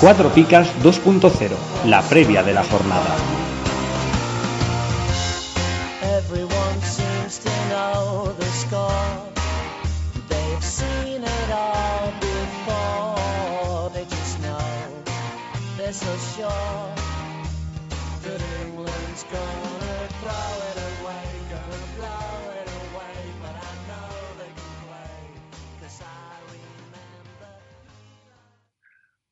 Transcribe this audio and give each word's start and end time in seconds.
Cuatro 0.00 0.28
Picas 0.30 0.68
2.0, 0.84 1.56
la 1.86 2.02
previa 2.02 2.44
de 2.44 2.54
la 2.54 2.62
jornada. 2.62 3.47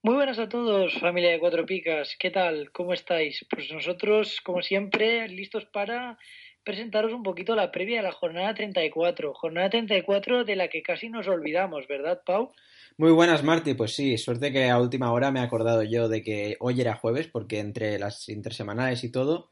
Muy 0.06 0.14
buenas 0.14 0.38
a 0.38 0.48
todos, 0.48 0.96
familia 1.00 1.32
de 1.32 1.40
Cuatro 1.40 1.66
Picas. 1.66 2.14
¿Qué 2.16 2.30
tal? 2.30 2.70
¿Cómo 2.70 2.92
estáis? 2.92 3.44
Pues 3.50 3.72
nosotros, 3.72 4.40
como 4.40 4.62
siempre, 4.62 5.26
listos 5.26 5.64
para 5.64 6.16
presentaros 6.62 7.12
un 7.12 7.24
poquito 7.24 7.56
la 7.56 7.72
previa 7.72 7.96
de 7.96 8.02
la 8.04 8.12
jornada 8.12 8.54
34. 8.54 9.34
Jornada 9.34 9.68
34 9.68 10.44
de 10.44 10.54
la 10.54 10.68
que 10.68 10.84
casi 10.84 11.08
nos 11.08 11.26
olvidamos, 11.26 11.88
¿verdad, 11.88 12.22
Pau? 12.24 12.52
Muy 12.96 13.10
buenas, 13.10 13.42
Marti. 13.42 13.74
Pues 13.74 13.96
sí, 13.96 14.16
suerte 14.16 14.52
que 14.52 14.70
a 14.70 14.78
última 14.78 15.10
hora 15.10 15.32
me 15.32 15.40
he 15.40 15.42
acordado 15.42 15.82
yo 15.82 16.08
de 16.08 16.22
que 16.22 16.56
hoy 16.60 16.80
era 16.80 16.94
jueves, 16.94 17.26
porque 17.26 17.58
entre 17.58 17.98
las 17.98 18.28
intersemanales 18.28 19.02
y 19.02 19.10
todo, 19.10 19.50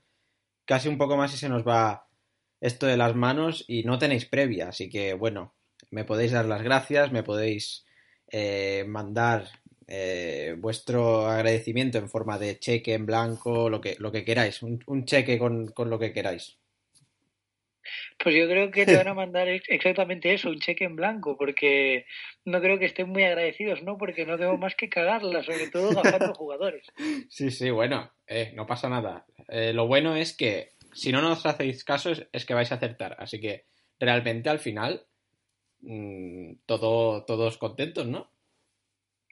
casi 0.67 0.89
un 0.89 0.99
poco 0.99 1.17
más 1.17 1.35
y 1.35 1.37
se 1.37 1.49
nos 1.49 1.67
va 1.67 2.07
esto 2.61 2.87
de 2.87 2.97
las 2.97 3.17
manos 3.17 3.65
y 3.67 3.83
no 3.83 3.99
tenéis 3.99 4.27
previa. 4.27 4.69
Así 4.69 4.89
que, 4.89 5.15
bueno, 5.15 5.57
me 5.91 6.05
podéis 6.05 6.31
dar 6.31 6.45
las 6.45 6.63
gracias, 6.63 7.11
me 7.11 7.25
podéis 7.25 7.85
eh, 8.31 8.85
mandar 8.87 9.49
eh, 9.87 10.55
vuestro 10.59 11.27
agradecimiento 11.27 11.99
en 11.99 12.09
forma 12.09 12.39
de 12.39 12.59
cheque 12.59 12.95
en 12.95 13.07
blanco, 13.07 13.69
lo 13.71 13.81
que, 13.81 13.97
lo 13.99 14.11
que 14.13 14.25
queráis, 14.25 14.63
un, 14.63 14.83
un 14.87 15.05
cheque 15.05 15.39
con, 15.39 15.69
con 15.69 15.91
lo 15.91 15.99
que 15.99 16.13
queráis. 16.13 16.59
Pues 18.23 18.35
yo 18.35 18.47
creo 18.47 18.71
que 18.71 18.87
te 18.87 18.97
van 18.97 19.09
a 19.09 19.15
mandar 19.15 19.49
ex- 19.49 19.69
exactamente 19.69 20.33
eso, 20.33 20.49
un 20.49 20.59
cheque 20.59 20.85
en 20.85 20.97
blanco, 20.97 21.37
porque 21.37 22.07
no 22.45 22.61
creo 22.61 22.79
que 22.79 22.87
estén 22.87 23.09
muy 23.09 23.25
agradecidos, 23.25 23.83
¿no? 23.83 23.99
Porque 23.99 24.25
no 24.25 24.39
tengo 24.39 24.57
más 24.57 24.75
que 24.75 24.89
cagarla, 24.89 25.43
sobre 25.43 25.67
todo 25.69 25.93
gastando 25.93 26.35
jugadores. 26.39 26.87
Sí, 27.29 27.51
sí, 27.51 27.71
bueno, 27.71 28.11
eh, 28.27 28.53
no 28.55 28.67
pasa 28.67 28.89
nada. 28.89 29.27
Eh, 29.49 29.73
lo 29.73 29.87
bueno 29.87 30.17
es 30.17 30.37
que 30.37 30.71
si 30.95 31.13
no 31.13 31.21
nos 31.21 31.45
hacéis 31.45 31.85
caso 31.85 32.11
es, 32.11 32.27
es 32.33 32.47
que 32.47 32.55
vais 32.55 32.71
a 32.73 32.77
acertar. 32.77 33.17
Así 33.19 33.41
que 33.41 33.67
realmente 33.99 34.49
al 34.49 34.59
final 34.61 35.07
mm, 35.81 36.55
todo, 36.67 37.25
todos 37.25 37.59
contentos, 37.59 38.07
¿no? 38.07 38.31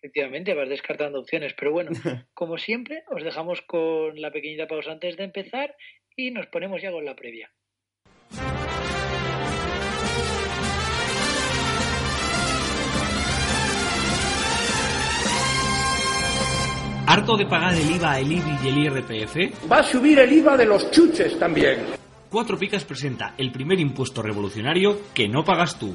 Efectivamente, 0.03 0.53
vas 0.53 0.69
descartando 0.69 1.21
opciones, 1.21 1.55
pero 1.57 1.71
bueno, 1.71 1.93
como 2.35 2.59
siempre, 2.59 3.05
os 3.09 3.23
dejamos 3.23 3.61
con 3.63 4.21
la 4.21 4.33
pequeñita 4.33 4.67
pausa 4.67 4.91
antes 4.91 5.17
de 5.17 5.23
empezar 5.23 5.77
y 6.17 6.33
nos 6.33 6.47
ponemos 6.49 6.83
ya 6.83 6.91
con 6.91 7.05
la 7.05 7.15
previa. 7.15 7.53
¿Harto 17.07 17.37
de 17.37 17.47
pagar 17.47 17.75
el 17.75 17.91
IVA, 17.95 18.19
el 18.19 18.33
IBI 18.33 18.57
y 18.65 18.69
el 18.69 18.79
IRPF? 18.79 19.71
Va 19.71 19.79
a 19.79 19.83
subir 19.85 20.19
el 20.19 20.33
IVA 20.33 20.57
de 20.57 20.67
los 20.67 20.91
chuches 20.91 21.39
también. 21.39 21.79
Cuatro 22.29 22.59
Picas 22.59 22.85
presenta 22.85 23.35
el 23.39 23.53
primer 23.53 23.79
impuesto 23.79 24.21
revolucionario 24.21 25.13
que 25.15 25.29
no 25.29 25.45
pagas 25.45 25.79
tú. 25.79 25.95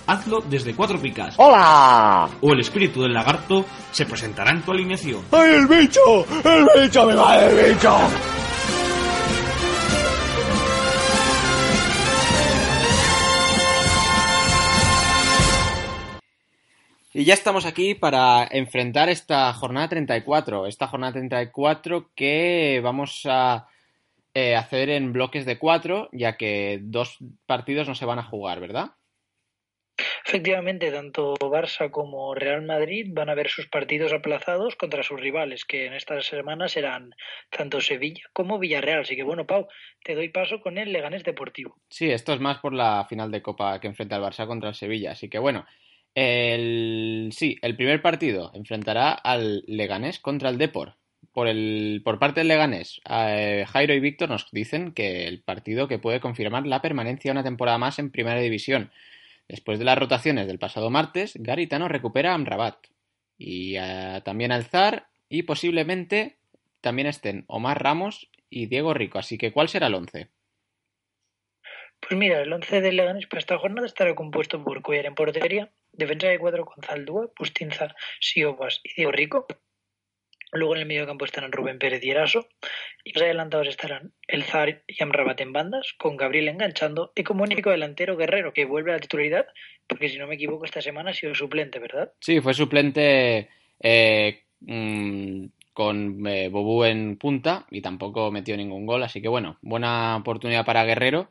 hazlo 0.07 0.41
desde 0.41 0.75
Cuatro 0.75 0.99
Picas. 0.99 1.35
¡Hola! 1.37 2.29
O 2.41 2.53
el 2.53 2.59
espíritu 2.59 3.01
del 3.01 3.13
lagarto 3.13 3.65
se 3.91 4.05
presentará 4.05 4.51
en 4.51 4.61
tu 4.61 4.71
alineación. 4.71 5.23
¡Ay, 5.31 5.55
el 5.55 5.67
bicho! 5.67 6.25
¡El 6.43 6.67
bicho! 6.81 7.05
¡Me 7.05 7.15
va 7.15 7.45
el 7.45 7.73
bicho! 7.73 7.97
Y 17.13 17.25
ya 17.25 17.33
estamos 17.33 17.65
aquí 17.65 17.93
para 17.93 18.47
enfrentar 18.49 19.09
esta 19.09 19.51
jornada 19.53 19.89
34. 19.89 20.65
Esta 20.65 20.87
jornada 20.87 21.11
34 21.13 22.11
que 22.15 22.79
vamos 22.81 23.23
a 23.29 23.67
eh, 24.33 24.55
hacer 24.55 24.89
en 24.89 25.11
bloques 25.11 25.45
de 25.45 25.59
cuatro, 25.59 26.07
ya 26.13 26.37
que 26.37 26.79
dos 26.81 27.17
partidos 27.45 27.89
no 27.89 27.95
se 27.95 28.05
van 28.05 28.19
a 28.19 28.23
jugar, 28.23 28.61
¿verdad? 28.61 28.91
Efectivamente, 30.31 30.89
tanto 30.91 31.33
Barça 31.33 31.91
como 31.91 32.33
Real 32.33 32.61
Madrid 32.61 33.05
van 33.09 33.27
a 33.27 33.35
ver 33.35 33.49
sus 33.49 33.67
partidos 33.67 34.13
aplazados 34.13 34.77
contra 34.77 35.03
sus 35.03 35.19
rivales, 35.19 35.65
que 35.65 35.87
en 35.87 35.93
estas 35.93 36.25
semanas 36.25 36.71
serán 36.71 37.13
tanto 37.49 37.81
Sevilla 37.81 38.23
como 38.31 38.57
Villarreal. 38.57 39.01
Así 39.01 39.17
que 39.17 39.23
bueno, 39.23 39.45
Pau, 39.45 39.67
te 40.05 40.15
doy 40.15 40.29
paso 40.29 40.61
con 40.61 40.77
el 40.77 40.93
Leganés 40.93 41.25
Deportivo. 41.25 41.75
Sí, 41.89 42.09
esto 42.09 42.31
es 42.31 42.39
más 42.39 42.59
por 42.59 42.71
la 42.71 43.05
final 43.09 43.29
de 43.29 43.41
Copa 43.41 43.81
que 43.81 43.87
enfrenta 43.87 44.15
el 44.15 44.21
Barça 44.21 44.47
contra 44.47 44.69
el 44.69 44.75
Sevilla. 44.75 45.11
Así 45.11 45.27
que 45.27 45.37
bueno, 45.37 45.65
el... 46.15 47.31
sí, 47.33 47.57
el 47.61 47.75
primer 47.75 48.01
partido 48.01 48.51
enfrentará 48.53 49.11
al 49.11 49.65
Leganés 49.67 50.19
contra 50.19 50.47
el 50.47 50.57
Depor. 50.57 50.95
Por, 51.33 51.49
el... 51.49 51.99
por 52.05 52.19
parte 52.19 52.39
del 52.39 52.47
Leganés, 52.47 53.01
eh, 53.09 53.65
Jairo 53.67 53.93
y 53.93 53.99
Víctor 53.99 54.29
nos 54.29 54.49
dicen 54.53 54.93
que 54.93 55.27
el 55.27 55.41
partido 55.41 55.89
que 55.89 55.99
puede 55.99 56.21
confirmar 56.21 56.65
la 56.67 56.81
permanencia 56.81 57.33
una 57.33 57.43
temporada 57.43 57.77
más 57.77 57.99
en 57.99 58.11
Primera 58.11 58.39
División. 58.39 58.91
Después 59.51 59.79
de 59.79 59.83
las 59.83 59.97
rotaciones 59.97 60.47
del 60.47 60.59
pasado 60.59 60.89
martes, 60.89 61.33
Garitano 61.35 61.89
recupera 61.89 62.31
a 62.31 62.35
Amrabat 62.35 62.87
y 63.37 63.75
eh, 63.75 64.21
también 64.23 64.53
al 64.53 64.63
Zar 64.63 65.09
y 65.27 65.43
posiblemente 65.43 66.37
también 66.79 67.09
estén 67.09 67.43
Omar 67.47 67.83
Ramos 67.83 68.31
y 68.49 68.67
Diego 68.67 68.93
Rico. 68.93 69.19
Así 69.19 69.37
que, 69.37 69.51
¿cuál 69.51 69.67
será 69.67 69.87
el 69.87 69.95
once? 69.95 70.29
Pues 71.99 72.17
mira, 72.17 72.41
el 72.41 72.53
11 72.53 72.79
del 72.79 72.95
Leganés 72.95 73.27
para 73.27 73.41
esta 73.41 73.57
jornada 73.57 73.85
estará 73.85 74.15
compuesto 74.15 74.63
por 74.63 74.81
Cuellar 74.81 75.07
en 75.07 75.15
portería, 75.15 75.69
defensa 75.91 76.27
de 76.27 76.39
cuadro 76.39 76.63
con 76.63 76.81
Zaldúa, 76.81 77.29
Bustinza, 77.37 77.93
Siobas 78.21 78.79
y 78.85 78.93
Diego 78.93 79.11
Rico. 79.11 79.47
Luego 80.51 80.75
en 80.75 80.81
el 80.81 80.87
medio 80.87 81.05
campo 81.05 81.25
estarán 81.25 81.51
Rubén 81.51 81.79
Pérez 81.79 82.03
y 82.03 82.09
Eraso. 82.09 82.47
Y 83.03 83.13
los 83.13 83.23
adelantados 83.23 83.67
estarán 83.67 84.11
El 84.27 84.43
Zar 84.43 84.83
y 84.87 85.01
Amrabat 85.03 85.39
en 85.41 85.53
bandas, 85.53 85.93
con 85.97 86.17
Gabriel 86.17 86.49
enganchando. 86.49 87.11
Y 87.15 87.23
como 87.23 87.43
único 87.43 87.69
delantero 87.69 88.17
Guerrero, 88.17 88.53
que 88.53 88.65
vuelve 88.65 88.91
a 88.91 88.95
la 88.95 88.99
titularidad, 88.99 89.47
porque 89.87 90.09
si 90.09 90.17
no 90.17 90.27
me 90.27 90.35
equivoco, 90.35 90.65
esta 90.65 90.81
semana 90.81 91.11
ha 91.11 91.13
sido 91.13 91.33
suplente, 91.33 91.79
¿verdad? 91.79 92.11
Sí, 92.19 92.41
fue 92.41 92.53
suplente 92.53 93.49
eh, 93.79 94.43
mm, 94.59 95.45
con 95.73 96.27
eh, 96.27 96.49
Bobú 96.49 96.83
en 96.83 97.17
punta 97.17 97.65
y 97.71 97.81
tampoco 97.81 98.31
metió 98.31 98.57
ningún 98.57 98.85
gol. 98.85 99.03
Así 99.03 99.21
que 99.21 99.27
bueno, 99.27 99.57
buena 99.61 100.17
oportunidad 100.17 100.65
para 100.65 100.83
Guerrero, 100.83 101.29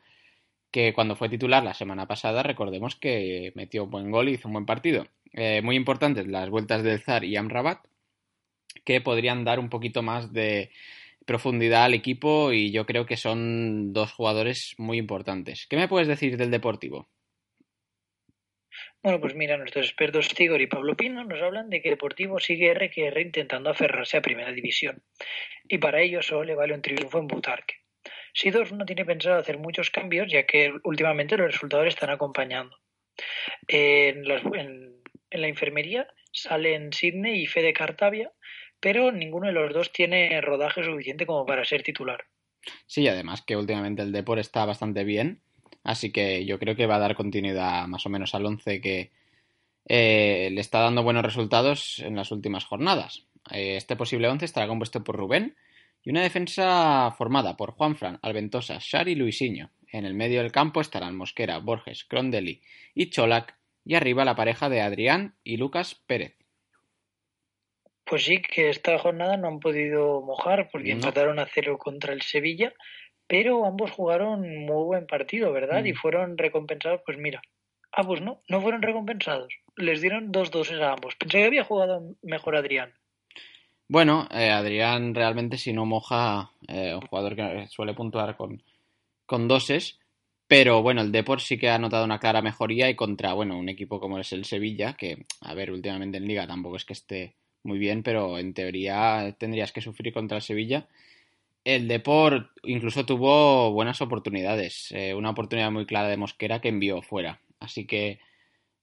que 0.71 0.93
cuando 0.93 1.15
fue 1.15 1.29
titular 1.29 1.63
la 1.63 1.73
semana 1.73 2.07
pasada, 2.07 2.43
recordemos 2.43 2.95
que 2.95 3.51
metió 3.55 3.83
un 3.83 3.91
buen 3.91 4.11
gol 4.11 4.29
y 4.29 4.33
hizo 4.33 4.47
un 4.47 4.53
buen 4.53 4.65
partido. 4.65 5.05
Eh, 5.33 5.61
muy 5.63 5.75
importantes 5.75 6.27
las 6.27 6.49
vueltas 6.49 6.83
del 6.83 6.99
Zar 6.99 7.23
y 7.23 7.35
Amrabat, 7.35 7.79
que 8.83 9.01
podrían 9.01 9.43
dar 9.43 9.59
un 9.59 9.69
poquito 9.69 10.01
más 10.01 10.33
de 10.33 10.71
profundidad 11.25 11.85
al 11.85 11.93
equipo 11.93 12.51
y 12.51 12.71
yo 12.71 12.85
creo 12.85 13.05
que 13.05 13.17
son 13.17 13.93
dos 13.93 14.11
jugadores 14.11 14.73
muy 14.77 14.97
importantes. 14.97 15.67
¿Qué 15.69 15.77
me 15.77 15.87
puedes 15.87 16.07
decir 16.07 16.37
del 16.37 16.51
Deportivo? 16.51 17.09
Bueno, 19.03 19.19
pues 19.19 19.35
mira, 19.35 19.57
nuestros 19.57 19.85
expertos 19.85 20.29
Tigor 20.29 20.61
y 20.61 20.67
Pablo 20.67 20.95
Pino 20.95 21.23
nos 21.23 21.41
hablan 21.41 21.69
de 21.69 21.81
que 21.81 21.89
Deportivo 21.89 22.39
sigue 22.39 22.69
R 22.71 22.89
que 22.89 23.07
R 23.07 23.21
intentando 23.21 23.69
aferrarse 23.69 24.17
a 24.17 24.21
Primera 24.21 24.51
División. 24.51 25.03
Y 25.67 25.77
para 25.79 26.01
ello 26.01 26.21
solo 26.21 26.43
le 26.43 26.55
vale 26.55 26.73
un 26.73 26.81
triunfo 26.81 27.19
en 27.19 27.27
Butarque. 27.27 27.75
Sidor 28.33 28.71
no 28.71 28.85
tiene 28.85 29.03
pensado 29.05 29.37
hacer 29.39 29.57
muchos 29.57 29.89
cambios, 29.89 30.31
ya 30.31 30.45
que 30.45 30.71
últimamente 30.83 31.35
los 31.35 31.51
resultados 31.51 31.87
están 31.87 32.09
acompañando. 32.11 32.77
En- 33.67 34.23
en 35.31 35.41
la 35.41 35.47
enfermería 35.47 36.07
salen 36.31 36.93
Sidney 36.93 37.41
y 37.41 37.47
Fede 37.47 37.73
Cartavia, 37.73 38.31
pero 38.81 39.11
ninguno 39.11 39.47
de 39.47 39.53
los 39.53 39.73
dos 39.73 39.93
tiene 39.93 40.41
rodaje 40.41 40.83
suficiente 40.83 41.25
como 41.25 41.45
para 41.45 41.63
ser 41.63 41.83
titular. 41.83 42.25
Sí, 42.85 43.07
además 43.07 43.41
que 43.41 43.55
últimamente 43.55 44.01
el 44.01 44.11
Depor 44.11 44.39
está 44.39 44.65
bastante 44.65 45.03
bien, 45.03 45.41
así 45.83 46.11
que 46.11 46.45
yo 46.45 46.59
creo 46.59 46.75
que 46.75 46.87
va 46.87 46.95
a 46.95 46.99
dar 46.99 47.15
continuidad 47.15 47.87
más 47.87 48.05
o 48.05 48.09
menos 48.09 48.35
al 48.35 48.45
11 48.45 48.81
que 48.81 49.11
eh, 49.87 50.49
le 50.51 50.61
está 50.61 50.79
dando 50.79 51.03
buenos 51.03 51.23
resultados 51.23 51.99
en 51.99 52.15
las 52.15 52.31
últimas 52.31 52.65
jornadas. 52.65 53.25
Eh, 53.51 53.77
este 53.77 53.95
posible 53.95 54.27
11 54.27 54.45
estará 54.45 54.67
compuesto 54.67 55.03
por 55.03 55.15
Rubén 55.15 55.55
y 56.03 56.09
una 56.09 56.21
defensa 56.21 57.13
formada 57.17 57.57
por 57.57 57.71
Juanfran, 57.71 58.19
Alventosa, 58.21 58.77
Shari 58.79 59.13
y 59.13 59.15
Luisinho. 59.15 59.71
En 59.91 60.05
el 60.05 60.13
medio 60.13 60.41
del 60.41 60.51
campo 60.51 60.81
estarán 60.81 61.15
Mosquera, 61.15 61.57
Borges, 61.57 62.05
Crondelli 62.05 62.61
y 62.93 63.09
Cholac 63.09 63.57
y 63.83 63.95
arriba 63.95 64.25
la 64.25 64.35
pareja 64.35 64.69
de 64.69 64.81
Adrián 64.81 65.35
y 65.43 65.57
Lucas 65.57 65.95
Pérez. 66.05 66.40
Pues 68.11 68.25
sí, 68.25 68.41
que 68.41 68.69
esta 68.69 68.99
jornada 68.99 69.37
no 69.37 69.47
han 69.47 69.61
podido 69.61 70.19
mojar 70.19 70.67
porque 70.69 70.89
No. 70.89 70.95
empataron 70.95 71.39
a 71.39 71.45
cero 71.45 71.77
contra 71.77 72.11
el 72.11 72.21
Sevilla, 72.21 72.73
pero 73.25 73.65
ambos 73.65 73.89
jugaron 73.91 74.41
muy 74.65 74.83
buen 74.83 75.07
partido, 75.07 75.53
¿verdad? 75.53 75.81
Mm. 75.81 75.87
Y 75.87 75.93
fueron 75.93 76.37
recompensados, 76.37 76.99
pues 77.05 77.17
mira. 77.17 77.41
Ah, 77.93 78.03
pues 78.03 78.19
no, 78.19 78.41
no 78.49 78.59
fueron 78.59 78.81
recompensados. 78.81 79.53
Les 79.77 80.01
dieron 80.01 80.29
dos 80.29 80.51
doses 80.51 80.81
a 80.81 80.91
ambos. 80.91 81.15
Pensé 81.15 81.37
que 81.37 81.45
había 81.45 81.63
jugado 81.63 82.03
mejor 82.21 82.57
Adrián. 82.57 82.91
Bueno, 83.87 84.27
eh, 84.29 84.49
Adrián 84.49 85.15
realmente 85.15 85.57
si 85.57 85.71
no 85.71 85.85
moja, 85.85 86.51
eh, 86.67 86.93
un 86.93 87.07
jugador 87.07 87.37
que 87.37 87.67
suele 87.69 87.93
puntuar 87.93 88.35
con, 88.35 88.61
con 89.25 89.47
doses, 89.47 90.01
pero 90.47 90.81
bueno, 90.81 90.99
el 90.99 91.13
Depor 91.13 91.39
sí 91.39 91.57
que 91.57 91.69
ha 91.69 91.79
notado 91.79 92.03
una 92.03 92.19
clara 92.19 92.41
mejoría 92.41 92.89
y 92.89 92.95
contra, 92.95 93.31
bueno, 93.31 93.57
un 93.57 93.69
equipo 93.69 94.01
como 94.01 94.19
es 94.19 94.33
el 94.33 94.43
Sevilla, 94.43 94.95
que, 94.97 95.27
a 95.39 95.53
ver, 95.53 95.71
últimamente 95.71 96.17
en 96.17 96.27
Liga 96.27 96.45
tampoco 96.45 96.75
es 96.75 96.83
que 96.83 96.91
esté 96.91 97.35
muy 97.63 97.79
bien, 97.79 98.03
pero 98.03 98.39
en 98.39 98.53
teoría 98.53 99.35
tendrías 99.37 99.71
que 99.71 99.81
sufrir 99.81 100.13
contra 100.13 100.37
el 100.37 100.43
Sevilla. 100.43 100.87
El 101.63 101.87
Depor 101.87 102.49
incluso 102.63 103.05
tuvo 103.05 103.71
buenas 103.71 104.01
oportunidades, 104.01 104.91
eh, 104.91 105.13
una 105.13 105.29
oportunidad 105.29 105.71
muy 105.71 105.85
clara 105.85 106.07
de 106.07 106.17
Mosquera 106.17 106.59
que 106.59 106.69
envió 106.69 107.01
fuera, 107.01 107.39
así 107.59 107.85
que 107.85 108.19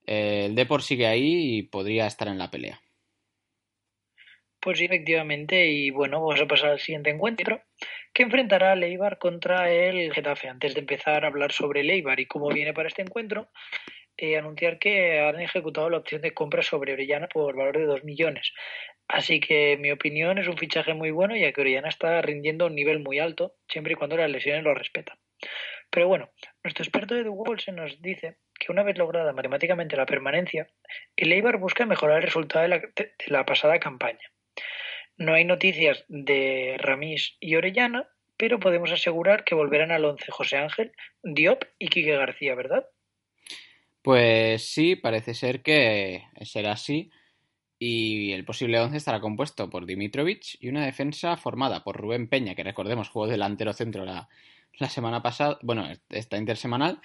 eh, 0.07 0.45
el 0.47 0.55
Depor 0.55 0.83
sigue 0.83 1.07
ahí 1.07 1.59
y 1.59 1.63
podría 1.65 2.07
estar 2.07 2.29
en 2.29 2.39
la 2.39 2.51
pelea. 2.51 2.81
Pues 4.61 4.79
sí, 4.79 4.87
efectivamente, 4.87 5.71
y 5.71 5.91
bueno, 5.91 6.21
vamos 6.21 6.41
a 6.41 6.47
pasar 6.47 6.71
al 6.71 6.81
siguiente 6.81 7.11
encuentro, 7.11 7.63
que 8.13 8.25
enfrentará 8.25 8.73
a 8.73 8.77
Leibar 8.77 9.19
contra 9.19 9.71
el 9.71 10.13
Getafe. 10.13 10.49
Antes 10.49 10.75
de 10.75 10.81
empezar 10.81 11.25
a 11.25 11.29
hablar 11.29 11.53
sobre 11.53 11.85
Leibar 11.85 12.19
y 12.19 12.27
cómo 12.27 12.49
viene 12.49 12.75
para 12.75 12.89
este 12.89 13.03
encuentro, 13.03 13.49
eh, 14.19 14.37
anunciar 14.37 14.79
que 14.79 15.21
han 15.21 15.41
ejecutado 15.41 15.89
la 15.89 15.99
opción 15.99 16.21
de 16.21 16.35
compra 16.35 16.63
sobre 16.63 16.93
Orellana 16.93 17.29
por 17.29 17.57
valor 17.57 17.79
de 17.79 17.87
2 17.87 18.05
millones. 18.05 18.53
Así 19.07 19.39
que, 19.39 19.79
mi 19.79 19.93
opinión, 19.93 20.39
es 20.39 20.49
un 20.49 20.59
fichaje 20.59 20.93
muy 20.93 21.13
bueno, 21.13 21.37
ya 21.37 21.53
que 21.53 21.61
Orellana 21.61 21.89
está 21.89 22.21
rindiendo 22.21 22.65
a 22.65 22.69
un 22.69 22.75
nivel 22.75 22.99
muy 22.99 23.21
alto, 23.21 23.55
siempre 23.69 23.93
y 23.93 23.97
cuando 23.97 24.17
las 24.17 24.29
lesiones 24.29 24.65
lo 24.65 24.75
respetan. 24.75 25.19
Pero 25.91 26.09
bueno, 26.09 26.31
nuestro 26.65 26.83
experto 26.83 27.17
Edu 27.17 27.33
Wolse 27.33 27.73
nos 27.73 28.03
dice 28.03 28.39
que 28.59 28.73
una 28.73 28.83
vez 28.83 28.99
lograda 28.99 29.33
matemáticamente 29.33 29.97
la 29.97 30.05
permanencia, 30.05 30.69
el 31.17 31.33
Eibar 31.33 31.59
busca 31.59 31.87
mejorar 31.87 32.17
el 32.19 32.25
resultado 32.25 32.65
de 32.65 32.69
la, 32.69 32.79
de 32.79 33.13
la 33.29 33.47
pasada 33.47 33.79
campaña. 33.79 34.33
No 35.17 35.35
hay 35.35 35.45
noticias 35.45 36.05
de 36.09 36.77
Ramis 36.79 37.37
y 37.39 37.55
Orellana, 37.55 38.09
pero 38.37 38.59
podemos 38.59 38.91
asegurar 38.93 39.45
que 39.45 39.55
volverán 39.55 39.93
al 39.93 40.05
11 40.05 40.31
José 40.31 40.57
Ángel, 40.57 40.93
Diop 41.23 41.65
y 41.79 41.89
Quique 41.89 42.17
García, 42.17 42.55
¿verdad? 42.55 42.87
Pues 44.09 44.65
sí, 44.65 44.97
parece 44.97 45.35
ser 45.35 45.63
que 45.63 46.25
será 46.41 46.73
así. 46.73 47.11
Y 47.79 48.33
el 48.33 48.47
posible 48.47 48.81
11 48.81 48.97
estará 48.97 49.21
compuesto 49.21 49.69
por 49.69 49.85
Dimitrovic 49.85 50.57
y 50.61 50.71
una 50.71 50.87
defensa 50.87 51.37
formada 51.37 51.85
por 51.85 51.99
Rubén 51.99 52.27
Peña, 52.27 52.55
que 52.55 52.65
recordemos 52.65 53.11
jugó 53.11 53.27
delantero 53.27 53.75
centro 53.75 54.07
la, 54.07 54.31
semana 54.89 55.23
pasada, 55.23 55.59
bueno, 55.63 55.87
esta 56.09 56.39
intersemanal. 56.39 57.03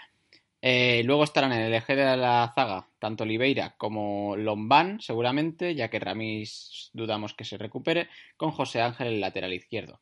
Eh, 0.61 1.03
luego 1.03 1.25
estarán 1.25 1.51
en 1.51 1.63
el 1.63 1.73
eje 1.73 1.97
de 1.97 2.15
la 2.15 2.53
zaga 2.55 2.89
tanto 3.00 3.25
Oliveira 3.25 3.75
como 3.77 4.38
Lombán, 4.38 5.01
seguramente, 5.01 5.75
ya 5.75 5.89
que 5.89 6.00
Ramis 6.00 6.89
dudamos 6.94 7.33
que 7.33 7.44
se 7.44 7.57
recupere, 7.57 8.07
con 8.38 8.51
José 8.51 8.79
Ángel 8.81 9.07
el 9.07 9.19
lateral 9.19 9.51
izquierdo. 9.53 10.00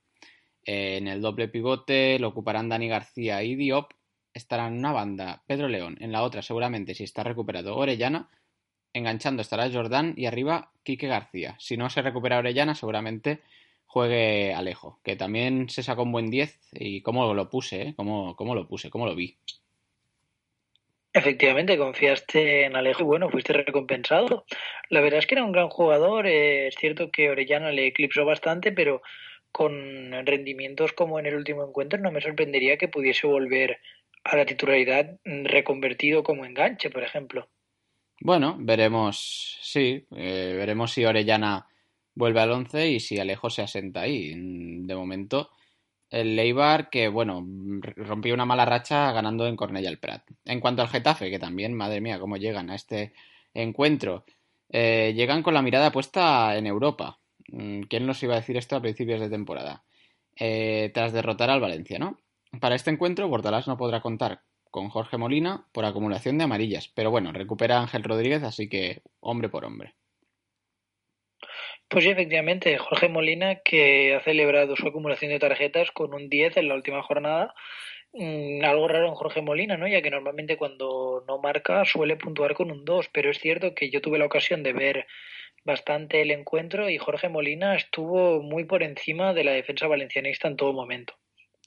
Eh, 0.63 0.97
en 0.97 1.07
el 1.07 1.19
doble 1.19 1.47
pivote 1.47 2.19
lo 2.19 2.27
ocuparán 2.27 2.69
Dani 2.69 2.87
García 2.89 3.41
y 3.41 3.55
Diop. 3.55 3.91
Estarán 4.33 4.73
en 4.73 4.79
una 4.79 4.91
banda 4.91 5.43
Pedro 5.47 5.67
León, 5.67 5.97
en 5.99 6.11
la 6.11 6.23
otra 6.23 6.41
seguramente 6.41 6.93
si 6.93 7.03
está 7.03 7.23
recuperado 7.23 7.75
Orellana. 7.75 8.29
Enganchando 8.93 9.41
estará 9.41 9.69
Jordán 9.71 10.13
y 10.17 10.25
arriba 10.25 10.71
Quique 10.83 11.07
García. 11.07 11.55
Si 11.59 11.77
no 11.77 11.89
se 11.89 12.01
recupera 12.01 12.39
Orellana, 12.39 12.75
seguramente 12.75 13.41
juegue 13.85 14.53
Alejo, 14.53 14.99
que 15.03 15.17
también 15.17 15.67
se 15.69 15.83
sacó 15.83 16.03
un 16.03 16.13
buen 16.13 16.29
10 16.29 16.57
y 16.73 17.01
cómo 17.01 17.33
lo 17.33 17.49
puse, 17.49 17.81
¿eh? 17.81 17.93
¿Cómo, 17.97 18.35
cómo 18.37 18.55
lo 18.55 18.65
puse, 18.67 18.89
cómo 18.89 19.05
lo 19.05 19.15
vi. 19.15 19.37
Efectivamente, 21.13 21.77
confiaste 21.77 22.63
en 22.63 22.77
Alejo 22.77 23.01
y 23.01 23.05
bueno, 23.05 23.29
fuiste 23.29 23.51
recompensado. 23.51 24.45
La 24.89 25.01
verdad 25.01 25.19
es 25.19 25.27
que 25.27 25.35
era 25.35 25.43
un 25.43 25.51
gran 25.51 25.67
jugador. 25.67 26.25
eh, 26.25 26.67
es 26.67 26.75
cierto 26.75 27.11
que 27.11 27.29
Orellana 27.29 27.71
le 27.71 27.87
eclipsó 27.87 28.23
bastante, 28.23 28.71
pero 28.71 29.01
con 29.51 30.25
rendimientos 30.25 30.93
como 30.93 31.19
en 31.19 31.25
el 31.25 31.35
último 31.35 31.67
encuentro 31.67 31.99
no 31.99 32.11
me 32.11 32.21
sorprendería 32.21 32.77
que 32.77 32.87
pudiese 32.87 33.27
volver 33.27 33.79
a 34.23 34.35
la 34.35 34.45
titularidad 34.45 35.17
reconvertido 35.23 36.23
como 36.23 36.45
enganche, 36.45 36.89
por 36.89 37.03
ejemplo. 37.03 37.49
Bueno, 38.19 38.55
veremos, 38.59 39.57
sí, 39.61 40.05
eh, 40.15 40.53
veremos 40.55 40.91
si 40.91 41.05
Orellana 41.05 41.67
vuelve 42.13 42.41
al 42.41 42.51
11 42.51 42.89
y 42.89 42.99
si 42.99 43.19
Alejo 43.19 43.49
se 43.49 43.63
asenta 43.63 44.01
ahí. 44.01 44.33
De 44.35 44.95
momento, 44.95 45.49
el 46.11 46.35
Leibar 46.35 46.89
que, 46.89 47.07
bueno, 47.07 47.43
rompió 47.95 48.33
una 48.33 48.45
mala 48.45 48.65
racha 48.65 49.11
ganando 49.11 49.47
en 49.47 49.55
Cornellà 49.55 49.89
el 49.89 49.97
Prat. 49.97 50.23
En 50.45 50.59
cuanto 50.59 50.81
al 50.81 50.89
Getafe, 50.89 51.31
que 51.31 51.39
también, 51.39 51.73
madre 51.73 52.01
mía, 52.01 52.19
cómo 52.19 52.37
llegan 52.37 52.69
a 52.69 52.75
este 52.75 53.13
encuentro. 53.53 54.25
Eh, 54.69 55.13
llegan 55.15 55.41
con 55.41 55.53
la 55.53 55.61
mirada 55.61 55.91
puesta 55.91 56.55
en 56.57 56.67
Europa. 56.67 57.19
Mm, 57.47 57.83
¿Quién 57.83 58.05
nos 58.05 58.21
iba 58.23 58.33
a 58.33 58.39
decir 58.39 58.57
esto 58.57 58.75
a 58.75 58.81
principios 58.81 59.19
de 59.19 59.29
temporada? 59.29 59.83
Eh, 60.35 60.91
tras 60.93 61.13
derrotar 61.13 61.49
al 61.49 61.59
Valencia, 61.59 61.97
¿no? 61.97 62.17
Para 62.59 62.75
este 62.75 62.91
encuentro, 62.91 63.27
Bordalás 63.27 63.67
no 63.67 63.77
podrá 63.77 64.01
contar 64.01 64.41
con 64.69 64.89
Jorge 64.89 65.17
Molina 65.17 65.67
por 65.71 65.85
acumulación 65.85 66.37
de 66.37 66.45
amarillas, 66.45 66.91
pero 66.93 67.11
bueno, 67.11 67.31
recupera 67.31 67.79
Ángel 67.79 68.03
Rodríguez, 68.03 68.43
así 68.43 68.67
que 68.69 69.01
hombre 69.19 69.49
por 69.49 69.65
hombre. 69.65 69.95
Pues 71.87 72.05
sí, 72.05 72.09
efectivamente, 72.09 72.77
Jorge 72.77 73.09
Molina, 73.09 73.55
que 73.63 74.15
ha 74.15 74.21
celebrado 74.21 74.75
su 74.77 74.87
acumulación 74.87 75.31
de 75.31 75.39
tarjetas 75.39 75.91
con 75.91 76.13
un 76.13 76.29
10 76.29 76.57
en 76.57 76.69
la 76.69 76.75
última 76.75 77.03
jornada. 77.03 77.53
Mm, 78.13 78.63
algo 78.63 78.87
raro 78.87 79.07
en 79.07 79.15
Jorge 79.15 79.41
Molina, 79.41 79.77
¿no? 79.77 79.87
Ya 79.87 80.01
que 80.01 80.09
normalmente 80.09 80.57
cuando 80.57 81.23
no 81.27 81.39
marca 81.39 81.83
suele 81.85 82.15
puntuar 82.17 82.53
con 82.53 82.71
un 82.71 82.85
2, 82.85 83.09
pero 83.09 83.29
es 83.29 83.39
cierto 83.39 83.75
que 83.75 83.89
yo 83.89 84.01
tuve 84.01 84.19
la 84.19 84.25
ocasión 84.25 84.63
de 84.63 84.73
ver 84.73 85.07
bastante 85.65 86.21
el 86.21 86.31
encuentro 86.31 86.89
y 86.89 86.97
Jorge 86.97 87.29
Molina 87.29 87.75
estuvo 87.75 88.41
muy 88.41 88.65
por 88.65 88.83
encima 88.83 89.33
de 89.33 89.43
la 89.43 89.51
defensa 89.51 89.87
valencianista 89.87 90.47
en 90.47 90.57
todo 90.57 90.73
momento. 90.73 91.15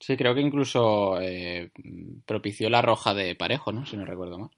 Sí, 0.00 0.16
creo 0.16 0.34
que 0.34 0.40
incluso 0.40 1.20
eh, 1.20 1.70
propició 2.26 2.68
la 2.68 2.82
roja 2.82 3.14
de 3.14 3.34
Parejo, 3.34 3.72
¿no? 3.72 3.86
Si 3.86 3.96
no 3.96 4.04
recuerdo 4.04 4.38
mal. 4.38 4.50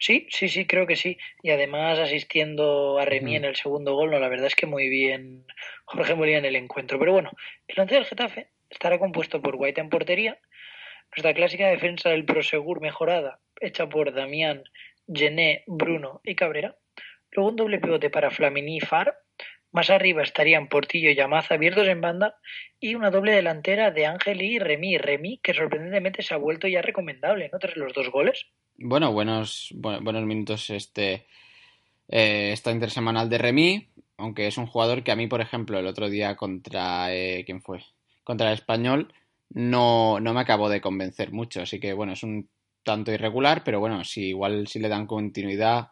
Sí, 0.00 0.26
sí, 0.30 0.48
sí, 0.48 0.66
creo 0.66 0.86
que 0.86 0.96
sí. 0.96 1.18
Y 1.42 1.50
además 1.50 1.98
asistiendo 1.98 2.98
a 2.98 3.04
Remy 3.04 3.36
en 3.36 3.44
el 3.44 3.56
segundo 3.56 3.94
gol, 3.94 4.10
no, 4.10 4.18
la 4.18 4.28
verdad 4.28 4.46
es 4.46 4.54
que 4.54 4.66
muy 4.66 4.88
bien 4.88 5.44
Jorge 5.84 6.14
Molina 6.14 6.38
en 6.38 6.44
el 6.44 6.56
encuentro. 6.56 6.98
Pero 6.98 7.12
bueno, 7.12 7.30
el 7.68 7.80
once 7.80 7.94
del 7.94 8.04
Getafe 8.04 8.48
estará 8.70 8.98
compuesto 8.98 9.40
por 9.40 9.56
White 9.56 9.80
en 9.80 9.90
portería, 9.90 10.38
nuestra 11.14 11.34
clásica 11.34 11.68
defensa 11.68 12.10
del 12.10 12.24
Prosegur 12.24 12.80
mejorada, 12.80 13.40
hecha 13.60 13.88
por 13.88 14.12
Damián, 14.12 14.64
Gené, 15.06 15.62
Bruno 15.66 16.20
y 16.24 16.34
Cabrera. 16.34 16.76
Luego 17.30 17.50
un 17.50 17.56
doble 17.56 17.78
pivote 17.78 18.10
para 18.10 18.30
Flamini 18.30 18.78
y 18.78 18.80
Far. 18.80 19.14
Más 19.72 19.90
arriba 19.90 20.22
estarían 20.22 20.68
Portillo 20.68 21.10
y 21.10 21.14
Yamaza 21.14 21.54
abiertos 21.54 21.88
en 21.88 22.00
banda. 22.00 22.36
Y 22.78 22.94
una 22.94 23.10
doble 23.10 23.32
delantera 23.32 23.90
de 23.90 24.06
Ángel 24.06 24.42
y 24.42 24.58
Remy. 24.58 24.98
Remy, 24.98 25.40
que 25.42 25.54
sorprendentemente 25.54 26.22
se 26.22 26.34
ha 26.34 26.36
vuelto 26.36 26.68
ya 26.68 26.82
recomendable, 26.82 27.48
¿no? 27.52 27.58
Tras 27.58 27.76
los 27.76 27.92
dos 27.94 28.10
goles. 28.10 28.46
Bueno, 28.76 29.12
buenos, 29.12 29.68
bu- 29.74 30.02
buenos 30.02 30.24
minutos 30.24 30.70
este 30.70 31.26
eh, 32.08 32.50
esta 32.52 32.70
intersemanal 32.70 33.28
de 33.30 33.38
Remy, 33.38 33.88
aunque 34.18 34.46
es 34.46 34.58
un 34.58 34.66
jugador 34.66 35.02
que 35.02 35.12
a 35.12 35.16
mí, 35.16 35.26
por 35.26 35.40
ejemplo, 35.40 35.78
el 35.78 35.86
otro 35.86 36.10
día 36.10 36.36
contra 36.36 37.14
eh, 37.14 37.44
¿quién 37.46 37.62
fue? 37.62 37.80
Contra 38.24 38.48
el 38.48 38.54
Español 38.54 39.12
no, 39.50 40.20
no 40.20 40.34
me 40.34 40.40
acabó 40.40 40.68
de 40.68 40.80
convencer 40.80 41.32
mucho, 41.32 41.62
así 41.62 41.80
que 41.80 41.92
bueno, 41.92 42.12
es 42.12 42.22
un 42.22 42.48
tanto 42.82 43.12
irregular, 43.12 43.62
pero 43.64 43.80
bueno, 43.80 44.04
si 44.04 44.28
igual 44.28 44.66
si 44.66 44.80
le 44.80 44.88
dan 44.88 45.06
continuidad 45.06 45.88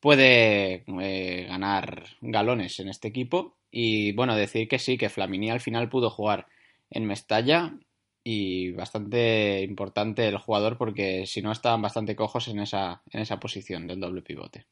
puede 0.00 0.84
eh, 1.00 1.46
ganar 1.48 2.04
galones 2.20 2.78
en 2.80 2.88
este 2.88 3.08
equipo. 3.08 3.56
Y 3.70 4.12
bueno, 4.12 4.36
decir 4.36 4.68
que 4.68 4.78
sí, 4.78 4.96
que 4.96 5.08
Flamini 5.08 5.50
al 5.50 5.60
final 5.60 5.88
pudo 5.88 6.10
jugar 6.10 6.46
en 6.90 7.06
Mestalla 7.06 7.74
y 8.24 8.72
bastante 8.72 9.62
importante 9.62 10.26
el 10.26 10.38
jugador 10.38 10.76
porque 10.76 11.26
si 11.26 11.42
no 11.42 11.52
estaban 11.52 11.82
bastante 11.82 12.16
cojos 12.16 12.48
en 12.48 12.60
esa, 12.60 13.02
en 13.10 13.20
esa 13.20 13.38
posición 13.40 13.86
del 13.86 14.00
doble 14.00 14.22
pivote. 14.22 14.66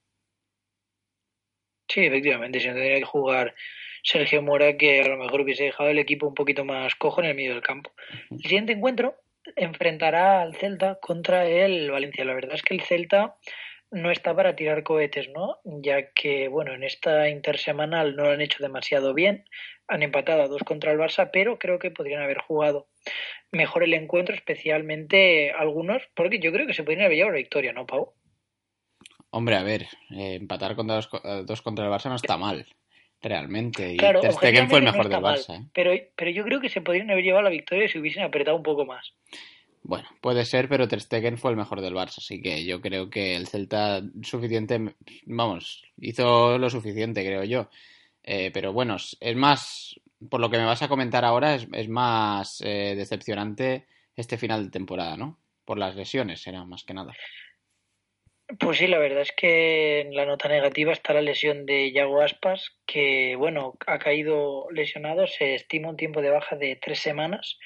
Sí, 1.88 2.00
efectivamente, 2.00 2.60
si 2.60 2.68
no 2.68 2.74
tendría 2.74 2.98
que 2.98 3.04
jugar 3.04 3.54
Sergio 4.02 4.42
Mora, 4.42 4.76
que 4.76 5.00
a 5.00 5.08
lo 5.08 5.16
mejor 5.16 5.42
hubiese 5.42 5.64
dejado 5.64 5.90
el 5.90 5.98
equipo 5.98 6.26
un 6.26 6.34
poquito 6.34 6.64
más 6.64 6.94
cojo 6.96 7.20
en 7.20 7.28
el 7.28 7.34
medio 7.34 7.52
del 7.52 7.62
campo. 7.62 7.92
El 8.30 8.42
siguiente 8.42 8.72
encuentro 8.72 9.16
enfrentará 9.54 10.42
al 10.42 10.54
Celta 10.56 10.98
contra 11.00 11.46
el 11.46 11.90
Valencia. 11.90 12.24
La 12.24 12.34
verdad 12.34 12.54
es 12.54 12.62
que 12.62 12.74
el 12.74 12.82
Celta 12.82 13.36
no 13.90 14.10
está 14.10 14.34
para 14.34 14.56
tirar 14.56 14.82
cohetes, 14.82 15.28
¿no? 15.30 15.58
Ya 15.64 16.10
que, 16.12 16.48
bueno, 16.48 16.74
en 16.74 16.82
esta 16.82 17.28
intersemanal 17.28 18.16
no 18.16 18.24
lo 18.24 18.30
han 18.30 18.40
hecho 18.40 18.62
demasiado 18.62 19.14
bien, 19.14 19.44
han 19.88 20.02
empatado 20.02 20.42
a 20.42 20.48
dos 20.48 20.62
contra 20.64 20.92
el 20.92 20.98
Barça, 20.98 21.30
pero 21.32 21.58
creo 21.58 21.78
que 21.78 21.90
podrían 21.90 22.22
haber 22.22 22.38
jugado 22.38 22.88
mejor 23.52 23.84
el 23.84 23.94
encuentro, 23.94 24.34
especialmente 24.34 25.52
algunos, 25.52 26.02
porque 26.14 26.38
yo 26.40 26.52
creo 26.52 26.66
que 26.66 26.74
se 26.74 26.82
podrían 26.82 27.06
haber 27.06 27.16
llevado 27.16 27.32
la 27.32 27.38
victoria, 27.38 27.72
¿no, 27.72 27.86
Pau? 27.86 28.12
Hombre, 29.30 29.56
a 29.56 29.62
ver, 29.62 29.82
eh, 30.10 30.34
empatar 30.34 30.76
contra 30.76 30.96
dos, 30.96 31.10
eh, 31.24 31.42
dos, 31.44 31.62
contra 31.62 31.84
el 31.84 31.90
Barça 31.90 32.08
no 32.08 32.16
está 32.16 32.36
mal, 32.36 32.66
realmente. 33.22 33.92
Y 33.92 33.96
claro, 33.96 34.20
Ter 34.20 34.32
Stegen 34.32 34.68
fue 34.68 34.78
el 34.78 34.84
mejor 34.84 35.04
no 35.04 35.10
del 35.10 35.20
mal, 35.20 35.38
Barça. 35.38 35.60
¿eh? 35.60 35.68
Pero, 35.72 35.92
pero 36.16 36.30
yo 36.30 36.44
creo 36.44 36.60
que 36.60 36.68
se 36.68 36.80
podrían 36.80 37.10
haber 37.10 37.24
llevado 37.24 37.44
la 37.44 37.50
victoria 37.50 37.88
si 37.88 37.98
hubiesen 37.98 38.24
apretado 38.24 38.56
un 38.56 38.62
poco 38.62 38.84
más. 38.84 39.14
Bueno, 39.88 40.08
puede 40.20 40.44
ser, 40.44 40.68
pero 40.68 40.88
Ter 40.88 41.00
Stegen 41.00 41.38
fue 41.38 41.52
el 41.52 41.56
mejor 41.56 41.80
del 41.80 41.94
Barça, 41.94 42.18
así 42.18 42.42
que 42.42 42.64
yo 42.64 42.80
creo 42.80 43.08
que 43.08 43.36
el 43.36 43.46
Celta 43.46 44.02
suficiente, 44.20 44.96
vamos, 45.26 45.84
hizo 45.98 46.58
lo 46.58 46.68
suficiente, 46.70 47.24
creo 47.24 47.44
yo. 47.44 47.70
Eh, 48.24 48.50
pero 48.52 48.72
bueno, 48.72 48.96
es 48.96 49.36
más, 49.36 50.00
por 50.28 50.40
lo 50.40 50.50
que 50.50 50.58
me 50.58 50.64
vas 50.64 50.82
a 50.82 50.88
comentar 50.88 51.24
ahora, 51.24 51.54
es, 51.54 51.68
es 51.72 51.88
más 51.88 52.60
eh, 52.62 52.94
decepcionante 52.96 53.86
este 54.16 54.38
final 54.38 54.64
de 54.64 54.70
temporada, 54.72 55.16
¿no? 55.16 55.38
Por 55.64 55.78
las 55.78 55.94
lesiones, 55.94 56.44
era 56.48 56.64
más 56.64 56.82
que 56.82 56.94
nada. 56.94 57.12
Pues 58.58 58.78
sí, 58.78 58.88
la 58.88 58.98
verdad 58.98 59.22
es 59.22 59.32
que 59.36 60.00
en 60.00 60.16
la 60.16 60.26
nota 60.26 60.48
negativa 60.48 60.92
está 60.92 61.12
la 61.12 61.22
lesión 61.22 61.64
de 61.64 61.92
Yago 61.92 62.22
Aspas, 62.22 62.76
que 62.86 63.36
bueno, 63.36 63.74
ha 63.86 64.00
caído 64.00 64.66
lesionado, 64.72 65.28
se 65.28 65.54
estima 65.54 65.90
un 65.90 65.96
tiempo 65.96 66.22
de 66.22 66.30
baja 66.30 66.56
de 66.56 66.74
tres 66.74 66.98
semanas, 66.98 67.58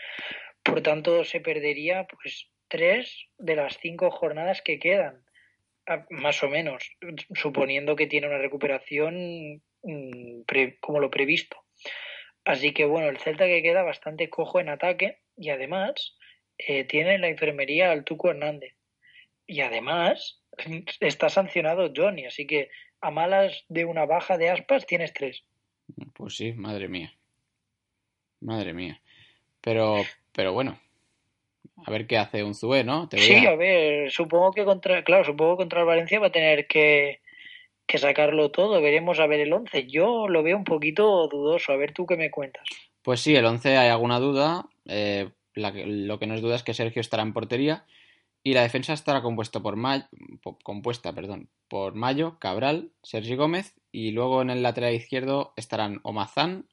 por 0.63 0.83
tanto 0.83 1.25
se 1.25 1.41
perdería 1.41 2.07
pues 2.07 2.49
tres 2.69 3.29
de 3.39 3.57
las 3.57 3.79
cinco 3.79 4.11
jornadas 4.11 4.63
que 4.63 4.79
quedan, 4.79 5.25
más 6.11 6.43
o 6.43 6.49
menos, 6.49 6.97
suponiendo 7.35 7.97
que 7.97 8.07
tiene 8.07 8.29
una 8.29 8.39
recuperación 8.39 9.63
pre, 10.47 10.79
como 10.81 11.01
lo 11.01 11.11
previsto. 11.11 11.57
Así 12.45 12.73
que 12.73 12.85
bueno, 12.85 13.09
el 13.09 13.19
Celta 13.19 13.47
que 13.47 13.63
queda 13.63 13.83
bastante 13.83 14.31
cojo 14.31 14.61
en 14.61 14.69
ataque 14.69 15.19
y 15.37 15.51
además 15.51 16.17
eh, 16.59 16.85
tiene 16.85 17.15
en 17.15 17.21
la 17.23 17.29
enfermería 17.29 17.91
al 17.91 18.05
Tuco 18.05 18.31
Hernández. 18.31 18.75
Y 19.47 19.61
además 19.61 20.43
está 21.01 21.29
sancionado 21.29 21.93
Johnny, 21.95 22.27
así 22.27 22.47
que 22.47 22.71
a 23.01 23.11
malas 23.11 23.65
de 23.69 23.85
una 23.85 24.05
baja 24.07 24.39
de 24.39 24.51
aspas 24.51 24.87
tienes 24.87 25.13
tres. 25.13 25.45
Pues 26.15 26.37
sí, 26.37 26.53
madre 26.53 26.89
mía. 26.89 27.13
Madre 28.41 28.73
mía. 28.73 29.01
Pero, 29.61 29.97
pero 30.33 30.53
bueno, 30.53 30.79
a 31.85 31.91
ver 31.91 32.07
qué 32.07 32.19
hace 32.19 32.45
un 32.45 32.55
Zue, 32.55 32.85
¿no? 32.85 33.09
Te 33.09 33.19
sí, 33.19 33.47
a... 33.47 33.51
a... 33.51 33.57
ver, 33.57 34.11
supongo 34.11 34.53
que 34.53 34.65
contra, 34.65 35.03
claro, 35.05 35.25
supongo 35.25 35.57
que 35.57 35.63
contra 35.63 35.81
el 35.81 35.87
Valencia 35.87 36.21
va 36.21 36.29
a 36.29 36.33
tener 36.33 36.67
que, 36.67 37.21
que 37.87 37.99
sacarlo 37.99 38.51
todo. 38.51 38.81
Veremos 38.81 39.19
a 39.21 39.27
ver 39.27 39.41
el 39.41 39.53
11. 39.53 39.87
Yo 39.87 40.29
lo 40.29 40.43
veo 40.43 40.57
un 40.57 40.65
poquito 40.65 41.29
dudoso. 41.29 41.73
A 41.73 41.77
ver 41.77 41.93
tú 41.93 42.07
qué 42.07 42.17
me 42.17 42.31
cuentas. 42.31 42.65
Pues 43.03 43.21
sí, 43.21 43.35
el 43.35 43.45
11 43.45 43.77
hay 43.77 43.89
alguna 43.89 44.21
duda. 44.21 44.67
Eh, 44.87 45.31
la, 45.55 45.73
lo 45.73 46.19
que 46.19 46.27
no 46.27 46.35
es 46.35 46.43
duda 46.43 46.57
es 46.57 46.63
que 46.63 46.75
Sergio 46.75 47.01
estará 47.01 47.23
en 47.23 47.33
portería 47.33 47.85
y 48.43 48.55
la 48.55 48.63
defensa 48.63 48.93
estará 48.93 49.23
compuesto 49.23 49.63
por 49.63 49.77
May, 49.77 50.05
compuesta 50.63 51.13
perdón, 51.13 51.51
por 51.69 51.95
Mayo, 51.95 52.39
Cabral, 52.39 52.91
Sergi 53.03 53.37
Gómez 53.37 53.75
y 53.93 54.13
luego 54.13 54.41
en 54.43 54.51
el 54.51 54.63
lateral 54.63 54.95
izquierdo 54.95 55.53
estarán 55.57 56.01
o 56.05 56.13
Mazán 56.13 56.67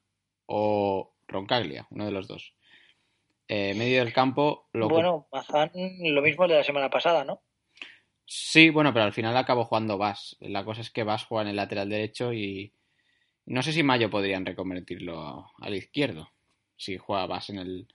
o 0.46 1.12
Roncaglia, 1.26 1.86
uno 1.90 2.06
de 2.06 2.12
los 2.12 2.26
dos. 2.26 2.54
Eh, 3.48 3.74
medio 3.74 4.04
del 4.04 4.12
campo. 4.12 4.68
Lo 4.74 4.88
bueno, 4.88 5.26
Mazán, 5.32 5.70
lo 5.74 6.20
mismo 6.20 6.46
de 6.46 6.56
la 6.56 6.64
semana 6.64 6.90
pasada, 6.90 7.24
¿no? 7.24 7.40
Sí, 8.26 8.68
bueno, 8.68 8.92
pero 8.92 9.06
al 9.06 9.14
final 9.14 9.34
acabó 9.36 9.64
jugando 9.64 9.96
Vas. 9.96 10.36
La 10.40 10.64
cosa 10.64 10.82
es 10.82 10.90
que 10.90 11.02
Vas 11.02 11.24
juega 11.24 11.42
en 11.42 11.48
el 11.48 11.56
lateral 11.56 11.88
derecho 11.88 12.34
y 12.34 12.74
no 13.46 13.62
sé 13.62 13.72
si 13.72 13.82
Mayo 13.82 14.10
podrían 14.10 14.44
reconvertirlo 14.44 15.50
al 15.58 15.74
izquierdo. 15.74 16.30
Si 16.76 16.98
juega 16.98 17.26
Vas 17.26 17.48
en 17.48 17.58
el 17.58 17.88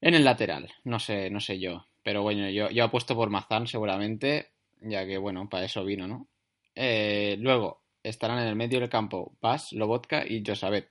en 0.00 0.14
el 0.14 0.24
lateral. 0.24 0.72
No 0.84 1.00
sé, 1.00 1.30
no 1.30 1.40
sé 1.40 1.58
yo. 1.58 1.86
Pero 2.04 2.22
bueno, 2.22 2.48
yo, 2.48 2.70
yo 2.70 2.84
apuesto 2.84 3.16
por 3.16 3.30
Mazán 3.30 3.66
seguramente, 3.66 4.52
ya 4.80 5.04
que 5.04 5.18
bueno, 5.18 5.48
para 5.48 5.64
eso 5.64 5.84
vino, 5.84 6.06
¿no? 6.06 6.28
Eh, 6.76 7.36
luego 7.40 7.82
estarán 8.04 8.38
en 8.38 8.46
el 8.46 8.54
medio 8.54 8.78
del 8.78 8.88
campo 8.88 9.36
Vas, 9.40 9.72
Lobotka 9.72 10.24
y 10.24 10.44
Josabet. 10.46 10.90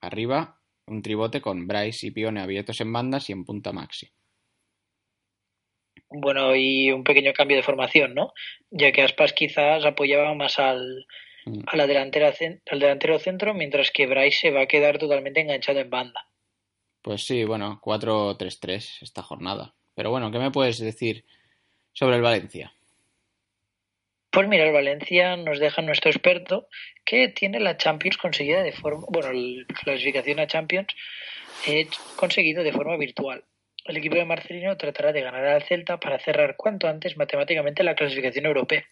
Arriba, 0.00 0.60
un 0.86 1.02
tribote 1.02 1.40
con 1.40 1.66
Bryce 1.66 2.08
y 2.08 2.10
Pione 2.10 2.40
abiertos 2.40 2.80
en 2.80 2.92
bandas 2.92 3.28
y 3.30 3.32
en 3.32 3.44
punta 3.44 3.72
Maxi 3.72 4.10
bueno, 6.16 6.54
y 6.54 6.92
un 6.92 7.02
pequeño 7.02 7.32
cambio 7.32 7.56
de 7.56 7.64
formación, 7.64 8.14
¿no? 8.14 8.34
Ya 8.70 8.92
que 8.92 9.02
Aspas 9.02 9.32
quizás 9.32 9.84
apoyaba 9.84 10.32
más 10.34 10.60
al, 10.60 11.06
Mm. 11.46 11.62
a 11.66 11.76
la 11.76 11.86
delantera, 11.86 12.32
al 12.70 12.80
delantero 12.80 13.18
centro, 13.18 13.54
mientras 13.54 13.90
que 13.90 14.06
Bryce 14.06 14.38
se 14.40 14.50
va 14.50 14.62
a 14.62 14.66
quedar 14.66 14.98
totalmente 14.98 15.40
enganchado 15.40 15.80
en 15.80 15.90
banda. 15.90 16.26
Pues 17.02 17.26
sí, 17.26 17.44
bueno, 17.44 17.80
4-3-3 17.82 19.02
esta 19.02 19.22
jornada. 19.22 19.74
Pero 19.94 20.10
bueno, 20.10 20.30
¿qué 20.30 20.38
me 20.38 20.50
puedes 20.50 20.78
decir 20.78 21.24
sobre 21.92 22.16
el 22.16 22.22
Valencia? 22.22 22.72
Pues 24.34 24.48
mira, 24.48 24.68
Valencia 24.72 25.36
nos 25.36 25.60
deja 25.60 25.80
nuestro 25.80 26.10
experto 26.10 26.66
que 27.04 27.28
tiene 27.28 27.60
la 27.60 27.76
Champions 27.76 28.16
conseguida 28.16 28.64
de 28.64 28.72
forma, 28.72 29.06
bueno, 29.08 29.32
la 29.32 29.64
clasificación 29.66 30.40
a 30.40 30.48
Champions 30.48 30.88
eh, 31.68 31.86
conseguido 32.16 32.64
de 32.64 32.72
forma 32.72 32.96
virtual. 32.96 33.44
El 33.84 33.96
equipo 33.96 34.16
de 34.16 34.24
Marcelino 34.24 34.76
tratará 34.76 35.12
de 35.12 35.20
ganar 35.20 35.44
al 35.44 35.62
Celta 35.62 36.00
para 36.00 36.18
cerrar 36.18 36.56
cuanto 36.56 36.88
antes 36.88 37.16
matemáticamente 37.16 37.84
la 37.84 37.94
clasificación 37.94 38.46
europea. 38.46 38.84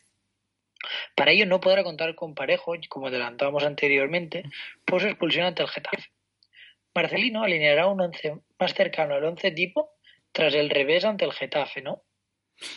Para 1.17 1.33
ello 1.33 1.45
no 1.47 1.59
podrá 1.59 1.83
contar 1.83 2.15
con 2.15 2.37
Parejo, 2.37 2.75
como 2.89 3.09
adelantábamos 3.09 3.65
anteriormente, 3.65 4.45
por 4.85 5.01
su 5.01 5.09
expulsión 5.09 5.47
ante 5.47 5.65
el 5.65 5.69
Getafe. 5.69 6.09
Marcelino 6.95 7.43
alineará 7.43 7.89
un 7.89 8.01
once 8.01 8.37
más 8.61 8.75
cercano 8.75 9.15
al 9.15 9.25
once 9.25 9.51
tipo 9.51 9.91
tras 10.31 10.55
el 10.55 10.71
revés 10.71 11.05
ante 11.05 11.25
el 11.25 11.33
Getafe, 11.33 11.83
¿no? 11.83 12.05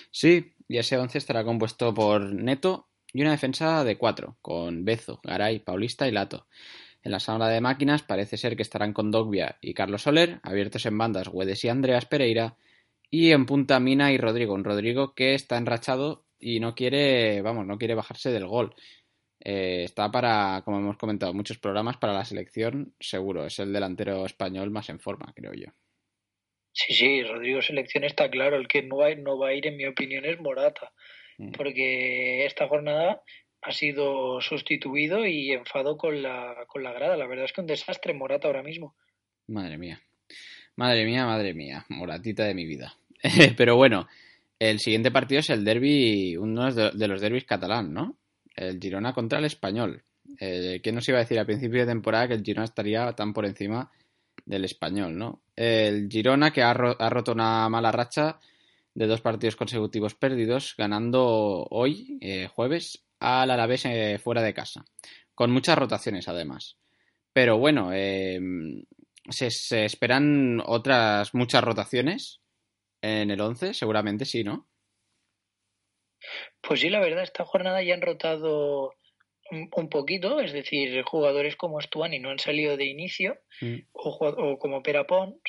Sí, 0.09 0.54
y 0.67 0.77
ese 0.77 0.97
once 0.97 1.17
estará 1.17 1.43
compuesto 1.43 1.93
por 1.93 2.21
Neto 2.21 2.87
y 3.13 3.21
una 3.21 3.31
defensa 3.31 3.83
de 3.83 3.97
cuatro, 3.97 4.37
con 4.41 4.85
Bezo, 4.85 5.19
Garay, 5.23 5.59
Paulista 5.59 6.07
y 6.07 6.11
Lato. 6.11 6.47
En 7.03 7.11
la 7.11 7.19
sala 7.19 7.47
de 7.49 7.61
máquinas 7.61 8.01
parece 8.01 8.35
ser 8.35 8.55
que 8.55 8.63
estarán 8.63 8.91
con 8.91 9.11
Dogbia 9.11 9.57
y 9.61 9.73
Carlos 9.73 10.01
Soler, 10.01 10.39
abiertos 10.43 10.85
en 10.85 10.97
bandas 10.97 11.29
Guedes 11.31 11.63
y 11.63 11.69
Andreas 11.69 12.05
Pereira, 12.05 12.57
y 13.09 13.31
en 13.31 13.45
punta 13.45 13.79
Mina 13.79 14.11
y 14.11 14.17
Rodrigo, 14.17 14.53
un 14.53 14.63
Rodrigo 14.63 15.13
que 15.13 15.35
está 15.35 15.57
enrachado 15.57 16.25
y 16.39 16.59
no 16.59 16.75
quiere, 16.75 17.41
vamos, 17.41 17.65
no 17.65 17.77
quiere 17.77 17.95
bajarse 17.95 18.31
del 18.31 18.47
gol. 18.47 18.75
Eh, 19.39 19.83
está 19.83 20.11
para, 20.11 20.63
como 20.65 20.79
hemos 20.79 20.97
comentado, 20.97 21.33
muchos 21.33 21.59
programas 21.59 21.97
para 21.97 22.13
la 22.13 22.25
selección, 22.25 22.95
seguro. 22.99 23.45
Es 23.45 23.59
el 23.59 23.71
delantero 23.71 24.25
español 24.25 24.71
más 24.71 24.89
en 24.89 24.99
forma, 24.99 25.31
creo 25.35 25.53
yo. 25.53 25.67
Sí, 26.75 26.93
sí, 26.93 27.23
Rodrigo 27.23 27.61
Selección 27.61 28.03
está 28.03 28.29
claro. 28.29 28.57
El 28.57 28.67
que 28.67 28.83
no 28.83 28.97
va, 28.97 29.15
no 29.15 29.37
va 29.37 29.47
a 29.47 29.53
ir, 29.53 29.65
en 29.65 29.77
mi 29.77 29.85
opinión, 29.85 30.25
es 30.25 30.39
Morata. 30.41 30.91
Mm. 31.37 31.51
Porque 31.51 32.45
esta 32.45 32.67
jornada 32.67 33.21
ha 33.61 33.71
sido 33.71 34.41
sustituido 34.41 35.25
y 35.25 35.53
enfado 35.53 35.97
con 35.97 36.21
la, 36.21 36.65
con 36.67 36.83
la 36.83 36.91
grada. 36.91 37.15
La 37.15 37.27
verdad 37.27 37.45
es 37.45 37.53
que 37.53 37.61
un 37.61 37.67
desastre 37.67 38.13
Morata 38.13 38.47
ahora 38.47 38.61
mismo. 38.61 38.93
Madre 39.47 39.77
mía. 39.77 40.01
Madre 40.75 41.05
mía, 41.05 41.25
madre 41.25 41.53
mía. 41.53 41.85
Moratita 41.87 42.43
de 42.43 42.53
mi 42.53 42.65
vida. 42.65 42.97
Pero 43.57 43.77
bueno, 43.77 44.09
el 44.59 44.79
siguiente 44.79 45.11
partido 45.11 45.39
es 45.39 45.49
el 45.49 45.63
derby, 45.63 46.35
uno 46.35 46.73
de 46.73 47.07
los 47.07 47.21
derbis 47.21 47.45
catalán, 47.45 47.93
¿no? 47.93 48.17
El 48.53 48.81
Girona 48.81 49.13
contra 49.13 49.39
el 49.39 49.45
Español. 49.45 50.03
Eh, 50.41 50.81
¿Quién 50.83 50.95
nos 50.95 51.07
iba 51.07 51.19
a 51.19 51.21
decir 51.21 51.39
a 51.39 51.45
principio 51.45 51.79
de 51.79 51.87
temporada 51.87 52.27
que 52.27 52.33
el 52.33 52.43
Girona 52.43 52.65
estaría 52.65 53.13
tan 53.13 53.31
por 53.31 53.45
encima 53.45 53.89
del 54.45 54.65
Español, 54.65 55.17
¿no? 55.17 55.43
El 55.55 56.07
Girona 56.09 56.51
que 56.51 56.63
ha, 56.63 56.73
ro 56.73 56.95
ha 56.99 57.09
roto 57.09 57.31
una 57.31 57.67
mala 57.69 57.91
racha 57.91 58.39
de 58.93 59.07
dos 59.07 59.21
partidos 59.21 59.55
consecutivos 59.55 60.15
perdidos, 60.15 60.75
ganando 60.77 61.67
hoy, 61.69 62.17
eh, 62.21 62.47
jueves, 62.47 63.05
al 63.19 63.51
Alavés 63.51 63.85
eh, 63.85 64.19
fuera 64.23 64.41
de 64.41 64.53
casa, 64.53 64.85
con 65.33 65.51
muchas 65.51 65.77
rotaciones 65.77 66.27
además. 66.27 66.77
Pero 67.33 67.57
bueno, 67.57 67.91
se, 67.91 69.51
se, 69.51 69.83
esperan 69.83 70.61
otras 70.65 71.33
muchas 71.33 71.63
rotaciones 71.63 72.39
en 73.01 73.29
el 73.29 73.41
11, 73.41 73.73
seguramente 73.73 74.23
sí, 74.23 74.43
¿no? 74.43 74.69
Pues 76.61 76.79
sí, 76.79 76.89
la 76.89 76.99
verdad, 76.99 77.23
esta 77.23 77.45
jornada 77.45 77.83
ya 77.83 77.93
han 77.93 78.01
rotado 78.01 78.93
un, 79.51 79.89
poquito, 79.89 80.39
es 80.39 80.53
decir, 80.53 81.03
jugadores 81.03 81.55
como 81.55 81.79
Stuani 81.79 82.19
no 82.19 82.29
han 82.29 82.39
salido 82.39 82.77
de 82.77 82.85
inicio, 82.85 83.37
Mm. 83.61 83.77
o, 83.93 84.09
o 84.09 84.59
como 84.59 84.83
Pera 84.83 85.05
Pons, 85.07 85.39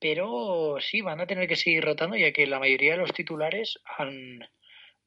pero 0.00 0.76
sí, 0.80 1.00
van 1.00 1.20
a 1.20 1.26
tener 1.26 1.48
que 1.48 1.56
seguir 1.56 1.84
rotando 1.84 2.16
ya 2.16 2.32
que 2.32 2.46
la 2.46 2.58
mayoría 2.58 2.92
de 2.92 2.98
los 2.98 3.12
titulares 3.12 3.78
han, 3.96 4.40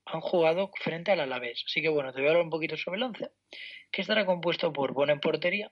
han 0.06 0.22
jugado 0.22 0.72
frente 0.82 1.12
al 1.12 1.22
Alavés. 1.22 1.64
Así 1.66 1.82
que 1.82 1.90
bueno, 1.90 2.12
te 2.12 2.20
voy 2.20 2.28
a 2.28 2.32
hablar 2.32 2.44
un 2.44 2.50
poquito 2.50 2.78
sobre 2.78 2.98
el 2.98 3.04
11, 3.04 3.30
que 3.92 4.02
estará 4.02 4.26
compuesto 4.26 4.72
por 4.74 4.94
Bono 4.94 5.14
en 5.14 5.20
portería, 5.20 5.72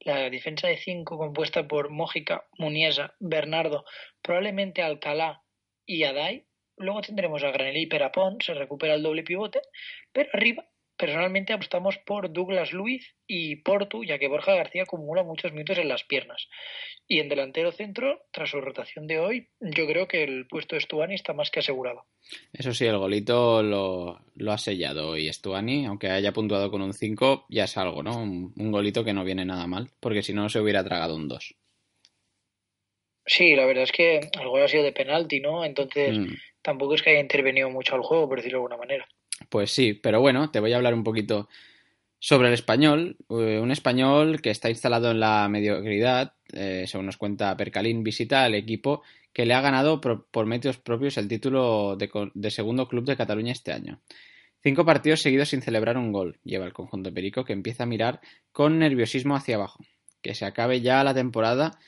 la 0.00 0.30
defensa 0.30 0.68
de 0.68 0.76
5 0.76 1.16
compuesta 1.18 1.66
por 1.66 1.90
Mójica, 1.90 2.46
Muniesa, 2.58 3.14
Bernardo, 3.20 3.84
probablemente 4.22 4.82
Alcalá 4.82 5.42
y 5.84 6.04
Adai. 6.04 6.46
Luego 6.76 7.00
tendremos 7.00 7.42
a 7.42 7.50
Granelli 7.50 7.82
y 7.82 7.86
Perapón, 7.86 8.36
se 8.40 8.52
recupera 8.52 8.94
el 8.94 9.02
doble 9.02 9.22
pivote, 9.22 9.60
pero 10.12 10.28
arriba 10.32 10.66
personalmente 10.96 11.52
apostamos 11.52 11.98
por 11.98 12.32
Douglas 12.32 12.72
Luiz 12.72 13.14
y 13.26 13.56
Portu, 13.56 14.04
ya 14.04 14.18
que 14.18 14.28
Borja 14.28 14.54
García 14.54 14.82
acumula 14.84 15.22
muchos 15.22 15.52
minutos 15.52 15.78
en 15.78 15.88
las 15.88 16.04
piernas. 16.04 16.48
Y 17.08 17.20
en 17.20 17.28
delantero 17.28 17.70
centro, 17.72 18.22
tras 18.32 18.50
su 18.50 18.60
rotación 18.60 19.06
de 19.06 19.18
hoy, 19.20 19.48
yo 19.60 19.86
creo 19.86 20.08
que 20.08 20.24
el 20.24 20.46
puesto 20.48 20.74
de 20.74 20.80
Stuani 20.80 21.14
está 21.14 21.32
más 21.34 21.50
que 21.50 21.60
asegurado. 21.60 22.04
Eso 22.52 22.72
sí, 22.74 22.84
el 22.86 22.98
golito 22.98 23.62
lo, 23.62 24.20
lo 24.34 24.52
ha 24.52 24.58
sellado 24.58 25.10
hoy 25.10 25.32
Stuani, 25.32 25.86
aunque 25.86 26.10
haya 26.10 26.32
puntuado 26.32 26.70
con 26.70 26.82
un 26.82 26.92
5, 26.92 27.46
ya 27.48 27.64
es 27.64 27.76
algo, 27.76 28.02
¿no? 28.02 28.18
Un, 28.18 28.52
un 28.56 28.72
golito 28.72 29.04
que 29.04 29.12
no 29.12 29.22
viene 29.24 29.44
nada 29.44 29.66
mal, 29.66 29.90
porque 30.00 30.22
si 30.22 30.32
no 30.32 30.48
se 30.48 30.60
hubiera 30.60 30.82
tragado 30.82 31.14
un 31.14 31.28
2. 31.28 31.54
Sí, 33.24 33.56
la 33.56 33.66
verdad 33.66 33.84
es 33.84 33.92
que 33.92 34.18
el 34.18 34.48
gol 34.48 34.62
ha 34.62 34.68
sido 34.68 34.84
de 34.84 34.92
penalti, 34.92 35.40
¿no? 35.40 35.64
Entonces 35.64 36.16
Mm. 36.16 36.34
tampoco 36.62 36.94
es 36.94 37.02
que 37.02 37.10
haya 37.10 37.20
intervenido 37.20 37.70
mucho 37.70 37.94
al 37.94 38.02
juego, 38.02 38.28
por 38.28 38.38
decirlo 38.38 38.58
de 38.58 38.62
alguna 38.64 38.76
manera. 38.78 39.08
Pues 39.48 39.70
sí, 39.70 39.94
pero 39.94 40.20
bueno, 40.20 40.50
te 40.50 40.60
voy 40.60 40.72
a 40.72 40.76
hablar 40.76 40.94
un 40.94 41.04
poquito 41.04 41.48
sobre 42.18 42.48
el 42.48 42.54
español. 42.54 43.16
Eh, 43.30 43.60
un 43.62 43.70
español 43.70 44.40
que 44.40 44.50
está 44.50 44.70
instalado 44.70 45.10
en 45.10 45.20
la 45.20 45.48
mediocridad, 45.48 46.34
eh, 46.52 46.84
según 46.86 47.06
nos 47.06 47.16
cuenta 47.16 47.56
Percalín, 47.56 48.02
visita 48.02 48.44
al 48.44 48.54
equipo 48.54 49.02
que 49.32 49.46
le 49.46 49.54
ha 49.54 49.60
ganado 49.60 50.00
pro- 50.00 50.26
por 50.30 50.46
medios 50.46 50.78
propios 50.78 51.18
el 51.18 51.28
título 51.28 51.96
de, 51.96 52.10
de 52.34 52.50
segundo 52.50 52.88
club 52.88 53.04
de 53.04 53.16
Cataluña 53.16 53.52
este 53.52 53.72
año. 53.72 54.00
Cinco 54.62 54.84
partidos 54.84 55.20
seguidos 55.20 55.50
sin 55.50 55.62
celebrar 55.62 55.96
un 55.98 56.10
gol. 56.10 56.38
Lleva 56.42 56.64
el 56.66 56.72
conjunto 56.72 57.12
perico 57.12 57.44
que 57.44 57.52
empieza 57.52 57.84
a 57.84 57.86
mirar 57.86 58.20
con 58.52 58.78
nerviosismo 58.78 59.36
hacia 59.36 59.56
abajo. 59.56 59.84
Que 60.22 60.34
se 60.34 60.44
acabe 60.44 60.80
ya 60.80 61.04
la 61.04 61.14
temporada 61.14 61.78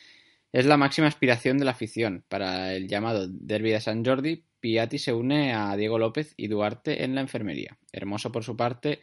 es 0.53 0.67
la 0.67 0.77
máxima 0.77 1.09
aspiración 1.09 1.59
de 1.59 1.65
la 1.65 1.73
afición. 1.73 2.25
Para 2.29 2.75
el 2.75 2.87
llamado 2.87 3.27
Derby 3.29 3.71
de 3.73 3.81
San 3.81 4.05
Jordi, 4.05 4.45
Piatti 4.61 4.99
se 4.99 5.12
une 5.12 5.53
a 5.53 5.77
Diego 5.77 5.99
López 5.99 6.35
y 6.37 6.49
Duarte 6.49 7.05
en 7.05 7.15
la 7.15 7.21
enfermería. 7.21 7.77
Hermoso, 7.93 8.33
por 8.33 8.45
su 8.45 8.57
parte, 8.57 9.00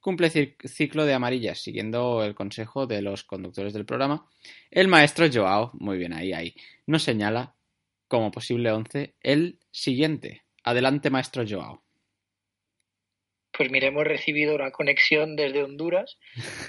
cumple 0.00 0.30
ciclo 0.30 1.04
de 1.04 1.14
amarillas, 1.14 1.58
siguiendo 1.58 2.24
el 2.24 2.34
consejo 2.34 2.86
de 2.86 3.02
los 3.02 3.24
conductores 3.24 3.72
del 3.72 3.84
programa. 3.86 4.28
El 4.70 4.88
maestro 4.88 5.26
Joao, 5.32 5.70
muy 5.74 5.98
bien 5.98 6.12
ahí, 6.12 6.32
ahí, 6.32 6.54
nos 6.86 7.02
señala 7.02 7.54
como 8.06 8.30
posible 8.30 8.72
11 8.72 9.14
el 9.22 9.58
siguiente. 9.70 10.42
Adelante, 10.64 11.10
maestro 11.10 11.44
Joao. 11.48 11.82
Pues 13.52 13.70
mira, 13.70 13.88
hemos 13.88 14.04
recibido 14.04 14.54
una 14.54 14.70
conexión 14.70 15.34
desde 15.34 15.64
Honduras 15.64 16.16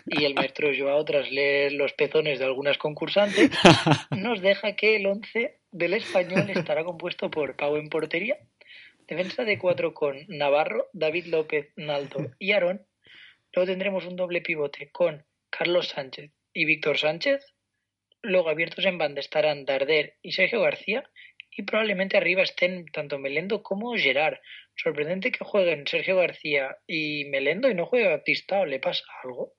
y 0.08 0.24
el 0.24 0.34
maestro 0.34 0.70
Joao, 0.76 1.06
tras 1.06 1.32
leer 1.32 1.74
los 1.74 1.94
pezones 1.94 2.40
de 2.40 2.46
algunas 2.46 2.80
concursantes, 2.80 3.52
nos 4.12 4.42
deja 4.42 4.76
que 4.76 4.96
el 4.96 5.06
11 5.06 5.59
del 5.72 5.94
español 5.94 6.50
estará 6.50 6.84
compuesto 6.84 7.30
por 7.30 7.56
Pau 7.56 7.78
en 7.78 7.90
portería, 7.90 8.38
defensa 9.08 9.44
de 9.44 9.58
cuatro 9.58 9.94
con 9.94 10.26
Navarro, 10.28 10.90
David 10.94 11.26
López, 11.28 11.72
Naldo 11.76 12.32
y 12.40 12.52
Aarón. 12.52 12.86
Luego 13.54 13.72
tendremos 13.72 14.06
un 14.06 14.16
doble 14.16 14.42
pivote 14.42 14.90
con 14.92 15.26
Carlos 15.50 15.90
Sánchez 15.90 16.32
y 16.54 16.66
Víctor 16.66 16.98
Sánchez. 16.98 17.54
Luego 18.22 18.50
abiertos 18.50 18.86
en 18.86 18.98
banda 18.98 19.22
estarán 19.22 19.66
Darder 19.66 20.18
y 20.22 20.34
Sergio 20.34 20.62
García. 20.62 21.10
Y 21.52 21.64
probablemente 21.64 22.16
arriba 22.16 22.44
estén 22.44 22.86
tanto 22.86 23.18
Melendo 23.18 23.64
como 23.64 23.96
Gerard. 23.96 24.38
Sorprendente 24.76 25.32
que 25.32 25.44
jueguen 25.44 25.88
Sergio 25.88 26.16
García 26.16 26.78
y 26.88 27.26
Melendo 27.26 27.70
y 27.70 27.74
no 27.74 27.86
juegue 27.86 28.08
Batistao. 28.08 28.66
¿Le 28.66 28.80
pasa 28.80 29.04
algo? 29.24 29.54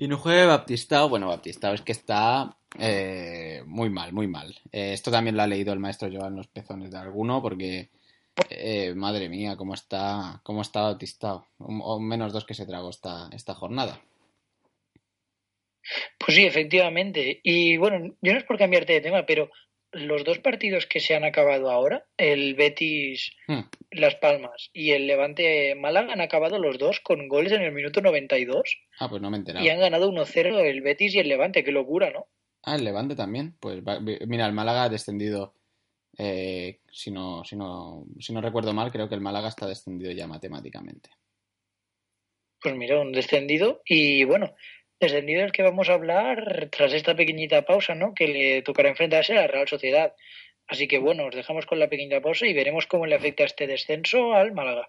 Y 0.00 0.08
no 0.08 0.16
juegue 0.16 0.46
Baptistao. 0.46 1.10
Bueno, 1.10 1.28
Baptistao 1.28 1.74
es 1.74 1.82
que 1.82 1.92
está 1.92 2.56
eh, 2.78 3.62
muy 3.66 3.90
mal, 3.90 4.14
muy 4.14 4.26
mal. 4.26 4.58
Eh, 4.72 4.94
esto 4.94 5.10
también 5.10 5.36
lo 5.36 5.42
ha 5.42 5.46
leído 5.46 5.74
el 5.74 5.78
maestro 5.78 6.08
Joao 6.10 6.28
en 6.28 6.36
los 6.36 6.46
pezones 6.46 6.90
de 6.90 6.96
alguno, 6.96 7.42
porque 7.42 7.90
eh, 8.48 8.94
madre 8.94 9.28
mía, 9.28 9.56
cómo 9.58 9.74
está, 9.74 10.40
cómo 10.42 10.62
está 10.62 10.84
Baptistao. 10.84 11.46
O 11.58 12.00
menos 12.00 12.32
dos 12.32 12.46
que 12.46 12.54
se 12.54 12.64
tragó 12.64 12.88
esta, 12.88 13.28
esta 13.34 13.54
jornada. 13.54 14.00
Pues 16.18 16.34
sí, 16.34 16.46
efectivamente. 16.46 17.38
Y 17.42 17.76
bueno, 17.76 18.16
yo 18.22 18.32
no 18.32 18.38
es 18.38 18.44
por 18.44 18.56
cambiarte 18.56 18.94
de 18.94 19.02
tema, 19.02 19.26
pero 19.26 19.50
los 19.92 20.24
dos 20.24 20.38
partidos 20.38 20.86
que 20.86 21.00
se 21.00 21.14
han 21.14 21.24
acabado 21.24 21.70
ahora, 21.70 22.06
el 22.16 22.54
Betis 22.54 23.32
Hmm. 23.48 23.62
Las 23.92 24.14
Palmas 24.14 24.70
y 24.72 24.92
el 24.92 25.08
Levante 25.08 25.74
Málaga, 25.74 26.12
han 26.12 26.20
acabado 26.20 26.58
los 26.60 26.78
dos 26.78 27.00
con 27.00 27.26
goles 27.26 27.50
en 27.52 27.62
el 27.62 27.72
minuto 27.72 28.00
92 28.00 28.62
Ah, 29.00 29.08
pues 29.08 29.20
no 29.20 29.30
me 29.30 29.36
he 29.36 29.40
enterado. 29.40 29.64
y 29.66 29.68
han 29.68 29.80
ganado 29.80 30.08
1-0 30.08 30.60
el 30.60 30.80
Betis 30.82 31.14
y 31.14 31.18
el 31.18 31.28
Levante. 31.28 31.64
Qué 31.64 31.72
locura, 31.72 32.10
¿no? 32.12 32.26
Ah, 32.62 32.76
el 32.76 32.84
Levante 32.84 33.16
también. 33.16 33.56
Pues 33.58 33.80
va- 33.82 33.98
mira, 34.00 34.46
el 34.46 34.52
Málaga 34.52 34.84
ha 34.84 34.88
descendido. 34.88 35.54
eh, 36.18 36.80
si, 36.92 37.10
no, 37.10 37.42
si, 37.44 37.56
no, 37.56 38.04
si 38.18 38.32
no 38.32 38.40
recuerdo 38.40 38.72
mal, 38.74 38.92
creo 38.92 39.08
que 39.08 39.14
el 39.14 39.20
Málaga 39.22 39.48
está 39.48 39.66
descendido 39.66 40.12
ya 40.12 40.26
matemáticamente. 40.26 41.10
Pues 42.62 42.74
mira, 42.76 43.00
un 43.00 43.12
descendido. 43.12 43.80
Y 43.86 44.24
bueno, 44.24 44.54
descendido 45.00 45.42
el 45.42 45.52
que 45.52 45.62
vamos 45.62 45.88
a 45.88 45.94
hablar 45.94 46.68
tras 46.70 46.92
esta 46.92 47.14
pequeñita 47.14 47.62
pausa, 47.62 47.94
¿no? 47.94 48.12
Que 48.14 48.28
le 48.28 48.62
tocará 48.62 48.90
enfrentarse 48.90 49.32
a 49.32 49.42
la 49.42 49.46
Real 49.46 49.66
Sociedad. 49.66 50.12
Así 50.68 50.86
que 50.86 50.98
bueno, 50.98 51.26
os 51.26 51.34
dejamos 51.34 51.66
con 51.66 51.80
la 51.80 51.88
pequeña 51.88 52.20
pausa 52.20 52.46
y 52.46 52.52
veremos 52.52 52.86
cómo 52.86 53.06
le 53.06 53.16
afecta 53.16 53.44
este 53.44 53.66
descenso 53.66 54.34
al 54.34 54.52
Málaga. 54.52 54.88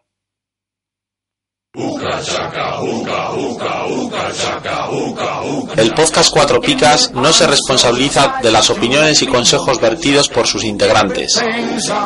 El 5.77 5.93
podcast 5.93 6.33
Cuatro 6.33 6.59
Picas 6.59 7.11
no 7.13 7.31
se 7.31 7.47
responsabiliza 7.47 8.39
de 8.43 8.51
las 8.51 8.69
opiniones 8.69 9.21
y 9.21 9.27
consejos 9.27 9.79
vertidos 9.79 10.27
por 10.27 10.45
sus 10.45 10.65
integrantes. 10.65 11.41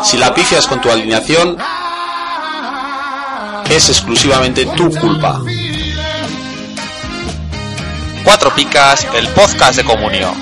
Si 0.04 0.18
la 0.18 0.34
pifias 0.36 0.68
con 0.68 0.80
tu 0.82 0.92
alineación, 0.92 1.58
es 3.72 3.90
exclusivamente 3.90 4.68
tu 4.78 4.92
culpa. 4.92 5.42
Cuatro 8.26 8.50
Picas, 8.56 9.06
el 9.14 9.28
podcast 9.36 9.78
de 9.78 9.86
comunión. 9.86 10.34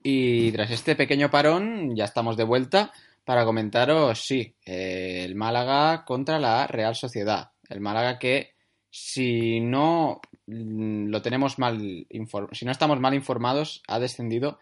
Y 0.00 0.52
tras 0.52 0.70
este 0.70 0.94
pequeño 0.94 1.28
parón, 1.28 1.96
ya 1.96 2.04
estamos 2.04 2.36
de 2.36 2.44
vuelta 2.44 2.92
para 3.24 3.44
comentaros, 3.44 4.24
sí, 4.24 4.54
el 4.64 5.34
Málaga 5.34 6.04
contra 6.04 6.38
la 6.38 6.68
Real 6.68 6.94
Sociedad. 6.94 7.50
El 7.68 7.80
Málaga 7.80 8.20
que, 8.20 8.52
si 8.88 9.58
no 9.58 10.20
mm, 10.46 11.08
lo 11.08 11.20
tenemos 11.20 11.58
mal 11.58 12.06
si 12.52 12.64
no 12.64 12.70
estamos 12.70 13.00
mal 13.00 13.14
informados, 13.14 13.82
ha 13.88 13.98
descendido 13.98 14.60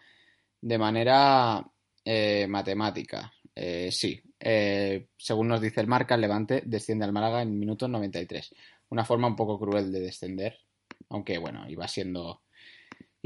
de 0.61 0.79
manera 0.79 1.63
eh, 2.03 2.47
matemática. 2.49 3.31
Eh, 3.53 3.89
sí, 3.91 4.19
eh, 4.39 5.09
según 5.15 5.49
nos 5.49 5.61
dice 5.61 5.81
el 5.81 5.87
marca, 5.87 6.15
el 6.15 6.21
Levante 6.21 6.63
desciende 6.65 7.05
al 7.05 7.13
Málaga 7.13 7.43
en 7.43 7.59
minuto 7.59 7.87
93. 7.87 8.55
Una 8.89 9.05
forma 9.05 9.27
un 9.27 9.35
poco 9.35 9.59
cruel 9.59 9.91
de 9.91 9.99
descender, 9.99 10.64
aunque 11.09 11.37
bueno, 11.37 11.69
iba 11.69 11.87
siendo 11.87 12.41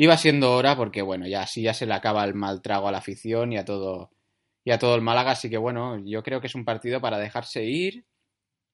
Iba 0.02 0.16
siendo 0.16 0.54
hora 0.54 0.78
porque, 0.78 1.02
bueno, 1.02 1.28
ya 1.28 1.42
así 1.42 1.62
ya 1.62 1.74
se 1.74 1.86
le 1.86 1.94
acaba 1.94 2.24
el 2.24 2.34
mal 2.34 2.62
trago 2.62 2.88
a 2.88 2.92
la 2.94 3.00
afición 3.00 3.52
y 3.52 3.58
a 3.58 3.66
todo, 3.66 4.12
y 4.64 4.72
a 4.72 4.80
todo 4.80 4.96
el 4.96 5.02
Málaga. 5.02 5.32
Así 5.32 5.50
que, 5.50 5.58
bueno, 5.58 6.02
yo 6.06 6.24
creo 6.24 6.40
que 6.40 6.48
es 6.48 6.56
un 6.56 6.64
partido 6.64 7.02
para 7.02 7.18
dejarse 7.18 7.66
ir 7.66 8.06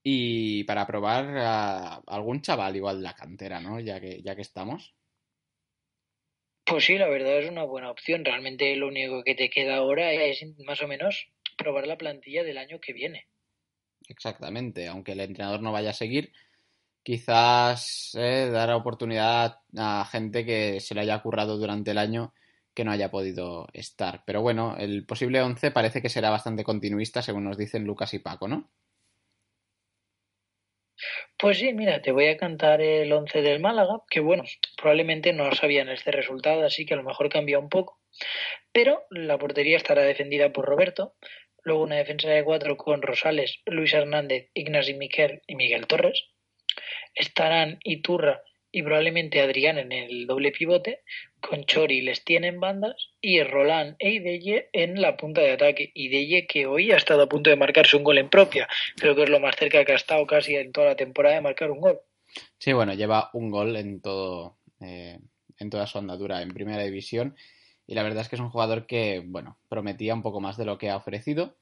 y 0.03 0.65
para 0.65 0.85
probar 0.85 1.35
a 1.39 1.95
algún 2.05 2.43
chaval 2.43 2.75
igual 2.75 2.97
de 2.97 3.05
la 3.05 3.15
cantera, 3.15 3.59
¿no? 3.59 3.79
Ya 3.79 3.99
que, 3.99 4.21
ya 4.21 4.35
que 4.35 4.43
estamos. 4.43 4.93
Pues 6.63 6.85
sí, 6.85 6.99
la 6.99 7.09
verdad 7.09 7.39
es 7.39 7.49
una 7.49 7.63
buena 7.63 7.89
opción. 7.89 8.23
Realmente 8.23 8.75
lo 8.75 8.87
único 8.87 9.23
que 9.23 9.33
te 9.33 9.49
queda 9.49 9.77
ahora 9.77 10.13
es 10.13 10.45
más 10.63 10.79
o 10.83 10.87
menos 10.87 11.25
probar 11.57 11.87
la 11.87 11.97
plantilla 11.97 12.43
del 12.43 12.59
año 12.59 12.79
que 12.79 12.93
viene. 12.93 13.25
Exactamente, 14.07 14.87
aunque 14.87 15.13
el 15.13 15.21
entrenador 15.21 15.63
no 15.63 15.71
vaya 15.71 15.89
a 15.89 15.93
seguir, 15.93 16.31
quizás 17.05 18.15
eh, 18.15 18.49
dar 18.51 18.71
oportunidad 18.71 19.59
a 19.77 20.05
gente 20.11 20.43
que 20.43 20.79
se 20.79 20.95
le 20.95 21.01
haya 21.01 21.21
currado 21.21 21.57
durante 21.57 21.91
el 21.91 21.99
año 21.99 22.33
que 22.73 22.83
no 22.83 22.91
haya 22.91 23.11
podido 23.11 23.67
estar. 23.73 24.23
Pero 24.25 24.41
bueno, 24.41 24.75
el 24.77 25.05
posible 25.05 25.41
11 25.41 25.69
parece 25.69 26.01
que 26.01 26.09
será 26.09 26.31
bastante 26.31 26.63
continuista, 26.63 27.21
según 27.21 27.43
nos 27.45 27.57
dicen 27.57 27.85
Lucas 27.85 28.13
y 28.15 28.19
Paco, 28.19 28.47
¿no? 28.47 28.71
Pues 31.37 31.59
sí, 31.59 31.73
mira, 31.73 32.01
te 32.01 32.11
voy 32.11 32.27
a 32.27 32.37
cantar 32.37 32.81
el 32.81 33.13
11 33.13 33.41
del 33.43 33.59
Málaga, 33.59 34.01
que 34.09 34.19
bueno, 34.19 34.43
probablemente 34.75 35.31
no 35.31 35.53
sabían 35.53 35.89
este 35.89 36.11
resultado, 36.11 36.65
así 36.65 36.87
que 36.87 36.95
a 36.95 36.97
lo 36.97 37.03
mejor 37.03 37.29
cambia 37.29 37.59
un 37.59 37.69
poco. 37.69 37.99
Pero 38.71 39.03
la 39.11 39.37
portería 39.37 39.77
estará 39.77 40.01
defendida 40.01 40.51
por 40.51 40.65
Roberto. 40.65 41.13
luego 41.63 41.83
una 41.83 41.97
defensa 41.97 42.29
de 42.29 42.43
cuatro 42.43 42.77
con 42.77 43.01
Rosales, 43.03 43.61
Luis 43.65 43.93
Hernández, 43.93 44.49
Ignasi 44.55 44.95
Miquel 44.95 45.41
y 45.47 45.55
Miguel 45.55 45.87
Torres. 45.87 46.34
Estarán 47.15 47.79
Iturra 47.83 48.41
y 48.71 48.83
probablemente 48.83 49.41
Adrián 49.41 49.77
en 49.77 49.93
el 49.93 50.27
doble 50.27 50.51
pivote, 50.51 50.99
con 51.39 51.63
Chori 51.63 52.01
les 52.01 52.25
tiene 52.25 52.47
en 52.47 52.59
bandas 52.59 53.11
y 53.21 53.41
Roland 53.41 53.95
e 53.99 54.11
Ideye 54.15 54.69
en 54.73 55.01
la 55.01 55.15
punta 55.15 55.41
de 55.41 55.53
ataque. 55.53 55.91
Ideye 55.93 56.45
que 56.45 56.65
hoy 56.65 56.91
ha 56.91 56.97
estado 56.97 57.23
a 57.23 57.29
punto 57.29 57.49
de 57.49 57.55
marcarse 57.55 57.95
un 57.95 58.03
gol 58.03 58.17
en 58.17 58.29
propia, 58.29 58.67
creo 58.97 59.15
que 59.15 59.23
es 59.23 59.29
lo 59.29 59.39
más 59.39 59.55
cerca 59.55 59.85
que 59.85 59.93
ha 59.93 59.95
estado 59.95 60.27
casi 60.27 60.55
en 60.55 60.73
toda 60.73 60.87
la 60.87 60.95
temporada 60.95 61.35
de 61.35 61.41
marcar 61.41 61.71
un 61.71 61.79
gol. 61.79 62.01
Sí, 62.57 62.73
bueno, 62.73 62.93
lleva 62.93 63.29
un 63.31 63.49
gol 63.49 63.77
en 63.77 64.01
todo 64.01 64.57
eh, 64.81 65.19
en 65.57 65.69
toda 65.69 65.87
su 65.87 65.97
andadura 65.97 66.41
en 66.41 66.49
primera 66.49 66.83
división 66.83 67.35
y 67.87 67.95
la 67.95 68.03
verdad 68.03 68.21
es 68.21 68.29
que 68.29 68.35
es 68.35 68.41
un 68.41 68.49
jugador 68.49 68.87
que, 68.87 69.23
bueno, 69.25 69.57
prometía 69.69 70.13
un 70.13 70.21
poco 70.21 70.41
más 70.41 70.57
de 70.57 70.65
lo 70.65 70.77
que 70.77 70.89
ha 70.89 70.97
ofrecido. 70.97 71.55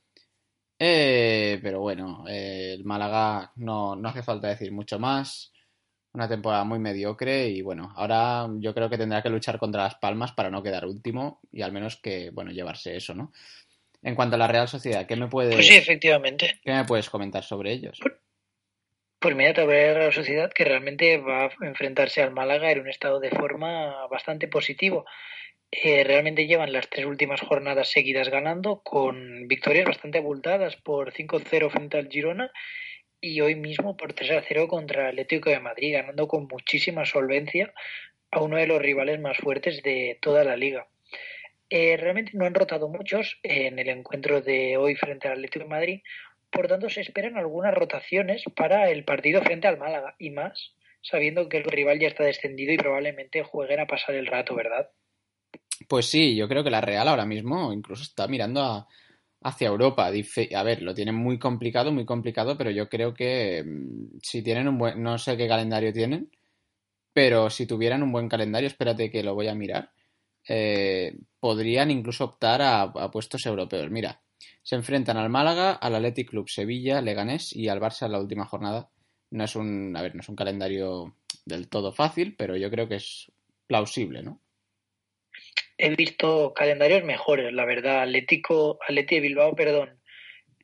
Eh, 0.85 1.61
pero 1.63 1.79
bueno, 1.79 2.25
eh, 2.27 2.73
el 2.73 2.83
Málaga 2.83 3.53
no, 3.55 3.95
no 3.95 4.09
hace 4.09 4.21
falta 4.21 4.49
decir 4.49 4.73
mucho 4.73 4.99
más 4.99 5.53
una 6.11 6.27
temporada 6.27 6.65
muy 6.65 6.77
mediocre 6.77 7.47
y 7.47 7.61
bueno, 7.61 7.93
ahora 7.95 8.49
yo 8.57 8.73
creo 8.73 8.89
que 8.89 8.97
tendrá 8.97 9.21
que 9.21 9.29
luchar 9.29 9.59
contra 9.59 9.83
las 9.83 9.95
Palmas 9.95 10.33
para 10.33 10.49
no 10.49 10.61
quedar 10.61 10.85
último 10.85 11.39
y 11.53 11.61
al 11.61 11.71
menos 11.71 11.95
que, 12.01 12.31
bueno, 12.31 12.51
llevarse 12.51 12.97
eso, 12.97 13.13
¿no? 13.13 13.31
En 14.01 14.13
cuanto 14.13 14.35
a 14.35 14.39
la 14.39 14.49
Real 14.49 14.67
Sociedad, 14.67 15.07
¿qué 15.07 15.15
me 15.15 15.29
puedes, 15.29 15.55
Pues 15.55 15.67
sí, 15.67 15.75
efectivamente. 15.75 16.59
¿qué 16.61 16.73
me 16.73 16.83
puedes 16.83 17.09
comentar 17.09 17.45
sobre 17.45 17.71
ellos? 17.71 17.97
Pues 19.19 19.35
mira, 19.37 19.53
te 19.53 19.63
voy 19.63 19.77
a 19.77 19.93
la 19.93 20.11
sociedad 20.11 20.51
que 20.51 20.65
realmente 20.65 21.17
va 21.17 21.45
a 21.45 21.65
enfrentarse 21.65 22.21
al 22.21 22.33
Málaga 22.33 22.69
en 22.73 22.81
un 22.81 22.89
estado 22.89 23.21
de 23.21 23.29
forma 23.29 24.05
bastante 24.07 24.49
positivo. 24.49 25.05
Eh, 25.75 26.03
realmente 26.03 26.45
llevan 26.45 26.71
las 26.71 26.87
tres 26.87 27.07
últimas 27.07 27.41
jornadas 27.41 27.89
seguidas 27.89 28.29
ganando, 28.29 28.83
con 28.83 29.47
victorias 29.47 29.85
bastante 29.85 30.19
abultadas 30.19 30.75
por 30.75 31.11
5-0 31.11 31.71
frente 31.71 31.97
al 31.97 32.09
Girona 32.09 32.51
y 33.19 33.41
hoy 33.41 33.55
mismo 33.55 33.97
por 33.97 34.13
3-0 34.13 34.67
contra 34.67 35.05
el 35.05 35.07
Atlético 35.13 35.49
de 35.49 35.59
Madrid, 35.59 35.93
ganando 35.93 36.27
con 36.27 36.47
muchísima 36.47 37.05
solvencia 37.05 37.73
a 38.29 38.41
uno 38.41 38.57
de 38.57 38.67
los 38.67 38.79
rivales 38.79 39.19
más 39.19 39.37
fuertes 39.37 39.81
de 39.81 40.19
toda 40.21 40.43
la 40.43 40.55
liga. 40.55 40.85
Eh, 41.71 41.97
realmente 41.97 42.33
no 42.35 42.45
han 42.45 42.53
rotado 42.53 42.87
muchos 42.87 43.39
en 43.41 43.79
el 43.79 43.89
encuentro 43.89 44.41
de 44.41 44.77
hoy 44.77 44.93
frente 44.93 45.27
al 45.27 45.33
Atlético 45.33 45.65
de 45.65 45.71
Madrid, 45.71 46.01
por 46.51 46.67
tanto 46.67 46.87
se 46.91 47.01
esperan 47.01 47.35
algunas 47.35 47.73
rotaciones 47.73 48.43
para 48.55 48.91
el 48.91 49.05
partido 49.05 49.41
frente 49.41 49.67
al 49.67 49.79
Málaga 49.79 50.15
y 50.19 50.29
más 50.29 50.75
sabiendo 51.01 51.49
que 51.49 51.57
el 51.57 51.63
rival 51.63 51.99
ya 51.99 52.09
está 52.09 52.25
descendido 52.25 52.73
y 52.73 52.77
probablemente 52.77 53.41
jueguen 53.41 53.79
a 53.79 53.87
pasar 53.87 54.13
el 54.13 54.27
rato, 54.27 54.53
¿verdad? 54.53 54.91
Pues 55.87 56.05
sí, 56.07 56.35
yo 56.35 56.47
creo 56.47 56.63
que 56.63 56.69
la 56.69 56.81
Real 56.81 57.07
ahora 57.07 57.25
mismo 57.25 57.73
incluso 57.73 58.03
está 58.03 58.27
mirando 58.27 58.61
a, 58.61 58.87
hacia 59.43 59.67
Europa. 59.67 60.07
A 60.07 60.63
ver, 60.63 60.81
lo 60.81 60.93
tienen 60.93 61.15
muy 61.15 61.37
complicado, 61.39 61.91
muy 61.91 62.05
complicado, 62.05 62.57
pero 62.57 62.71
yo 62.71 62.89
creo 62.89 63.13
que 63.13 63.63
mm, 63.63 64.17
si 64.21 64.41
tienen 64.41 64.67
un 64.67 64.77
buen, 64.77 65.01
no 65.01 65.17
sé 65.17 65.37
qué 65.37 65.47
calendario 65.47 65.93
tienen, 65.93 66.31
pero 67.13 67.49
si 67.49 67.67
tuvieran 67.67 68.03
un 68.03 68.11
buen 68.11 68.29
calendario, 68.29 68.67
espérate 68.67 69.11
que 69.11 69.23
lo 69.23 69.35
voy 69.35 69.47
a 69.47 69.55
mirar, 69.55 69.91
eh, 70.47 71.15
podrían 71.39 71.91
incluso 71.91 72.25
optar 72.25 72.61
a, 72.61 72.83
a, 72.83 73.11
puestos 73.11 73.45
europeos. 73.45 73.89
Mira, 73.91 74.21
se 74.63 74.75
enfrentan 74.75 75.17
al 75.17 75.29
Málaga, 75.29 75.73
al 75.73 75.95
Athletic 75.95 76.29
Club 76.29 76.49
Sevilla, 76.49 77.01
Leganés 77.01 77.55
y 77.55 77.69
al 77.69 77.81
Barça 77.81 78.05
en 78.07 78.13
la 78.13 78.19
última 78.19 78.45
jornada. 78.45 78.89
No 79.31 79.43
es 79.43 79.55
un, 79.55 79.95
a 79.97 80.01
ver, 80.01 80.15
no 80.15 80.21
es 80.21 80.29
un 80.29 80.35
calendario 80.35 81.15
del 81.45 81.69
todo 81.69 81.91
fácil, 81.91 82.35
pero 82.37 82.55
yo 82.57 82.69
creo 82.69 82.87
que 82.87 82.95
es 82.95 83.31
plausible, 83.67 84.23
¿no? 84.23 84.42
He 85.77 85.95
visto 85.95 86.53
calendarios 86.53 87.03
mejores, 87.03 87.51
la 87.53 87.65
verdad. 87.65 88.01
Atlético, 88.01 88.79
Atleti 88.87 89.15
de 89.15 89.21
Bilbao, 89.21 89.55
perdón, 89.55 90.01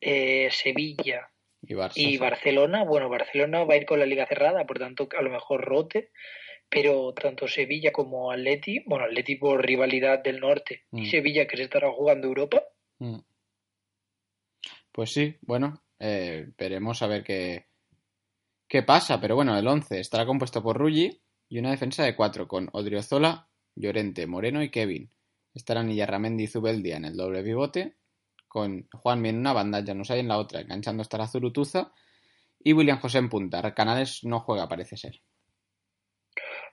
eh, 0.02 0.50
Sevilla 0.52 1.30
y, 1.62 1.74
Barça, 1.74 1.94
y 1.96 2.18
Barcelona. 2.18 2.84
Bueno, 2.84 3.10
Barcelona 3.10 3.64
va 3.64 3.74
a 3.74 3.78
ir 3.78 3.86
con 3.86 4.00
la 4.00 4.06
liga 4.06 4.28
cerrada, 4.28 4.66
por 4.66 4.80
tanto, 4.80 5.08
a 5.18 5.22
lo 5.22 5.30
mejor 5.30 5.62
rote. 5.62 6.12
Pero 6.72 7.14
tanto 7.14 7.48
Sevilla 7.48 7.92
como 7.92 8.32
Atleti, 8.32 8.84
bueno, 8.86 9.06
Atleti 9.06 9.38
por 9.38 9.66
rivalidad 9.66 10.24
del 10.24 10.40
norte 10.40 10.84
mm. 10.92 11.00
y 11.00 11.10
Sevilla 11.10 11.48
que 11.48 11.58
se 11.58 11.64
estará 11.64 11.92
jugando 11.92 12.28
Europa. 12.28 12.62
Mm. 13.00 13.22
Pues 14.92 15.12
sí, 15.12 15.36
bueno, 15.42 15.82
eh, 16.00 16.48
veremos 16.58 17.02
a 17.02 17.08
ver 17.08 17.24
qué, 17.24 17.66
qué 18.68 18.84
pasa. 18.84 19.20
Pero 19.20 19.36
bueno, 19.36 19.58
el 19.58 19.68
11 19.68 20.00
estará 20.00 20.26
compuesto 20.26 20.62
por 20.62 20.78
Ruggi 20.78 21.22
y 21.50 21.58
una 21.58 21.72
defensa 21.72 22.04
de 22.04 22.16
4 22.16 22.48
con 22.48 22.70
Odriozola, 22.72 23.49
Llorente, 23.80 24.28
Moreno 24.28 24.62
y 24.62 24.70
Kevin. 24.70 25.10
Estarán 25.54 25.90
Iyarramendi 25.90 26.44
y 26.44 26.48
Zubeldia 26.48 26.98
en 26.98 27.06
el 27.06 27.16
doble 27.16 27.42
pivote, 27.42 27.96
con 28.48 28.88
Juanmi 28.92 29.30
en 29.30 29.38
una 29.38 29.54
banda, 29.54 29.84
Janusay 29.86 30.20
en 30.20 30.28
la 30.28 30.38
otra, 30.38 30.60
enganchando 30.60 31.02
hasta 31.02 31.18
la 31.18 31.28
Zurutuza, 31.28 31.94
y 32.62 32.74
William 32.74 33.00
José 33.00 33.20
en 33.20 33.30
punta. 33.30 33.74
Canales 33.74 34.24
no 34.24 34.42
juega, 34.42 34.68
parece 34.68 34.98
ser. 34.98 35.22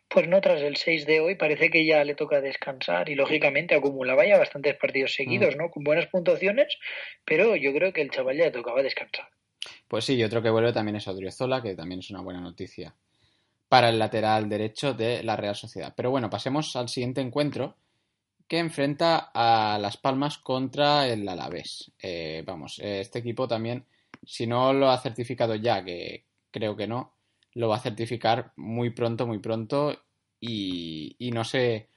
Pues 0.08 0.28
no, 0.28 0.40
tras 0.40 0.60
el 0.62 0.76
6 0.76 1.06
de 1.06 1.20
hoy 1.20 1.36
parece 1.36 1.70
que 1.70 1.86
ya 1.86 2.02
le 2.04 2.14
toca 2.14 2.40
descansar 2.40 3.08
y 3.08 3.14
lógicamente 3.14 3.74
acumulaba 3.74 4.26
ya 4.26 4.38
bastantes 4.38 4.76
partidos 4.76 5.14
seguidos, 5.14 5.54
mm. 5.54 5.58
¿no? 5.58 5.70
Con 5.70 5.84
buenas 5.84 6.06
puntuaciones, 6.06 6.76
pero 7.24 7.54
yo 7.54 7.72
creo 7.72 7.92
que 7.92 8.02
el 8.02 8.10
chaval 8.10 8.36
ya 8.36 8.46
le 8.46 8.50
tocaba 8.50 8.82
descansar. 8.82 9.28
Pues 9.88 10.04
sí, 10.04 10.14
y 10.14 10.24
otro 10.24 10.42
que 10.42 10.50
vuelve 10.50 10.72
también 10.72 10.96
es 10.96 11.06
Odriozola, 11.06 11.62
que 11.62 11.74
también 11.74 12.00
es 12.00 12.10
una 12.10 12.20
buena 12.20 12.40
noticia 12.40 12.94
para 13.68 13.88
el 13.88 13.98
lateral 13.98 14.48
derecho 14.48 14.94
de 14.94 15.22
la 15.22 15.36
Real 15.36 15.56
Sociedad. 15.56 15.92
Pero 15.96 16.10
bueno, 16.10 16.30
pasemos 16.30 16.76
al 16.76 16.88
siguiente 16.88 17.20
encuentro 17.20 17.76
que 18.46 18.58
enfrenta 18.58 19.30
a 19.34 19.78
Las 19.78 19.96
Palmas 19.96 20.38
contra 20.38 21.08
el 21.08 21.28
Alavés. 21.28 21.90
Eh, 22.00 22.42
vamos, 22.46 22.78
este 22.82 23.18
equipo 23.18 23.48
también, 23.48 23.84
si 24.24 24.46
no 24.46 24.72
lo 24.72 24.90
ha 24.90 24.98
certificado 24.98 25.56
ya, 25.56 25.84
que 25.84 26.24
creo 26.50 26.76
que 26.76 26.86
no, 26.86 27.12
lo 27.54 27.68
va 27.68 27.76
a 27.76 27.80
certificar 27.80 28.52
muy 28.56 28.90
pronto, 28.90 29.26
muy 29.26 29.38
pronto 29.40 29.96
y, 30.38 31.16
y 31.18 31.30
no 31.32 31.42
sé 31.42 31.88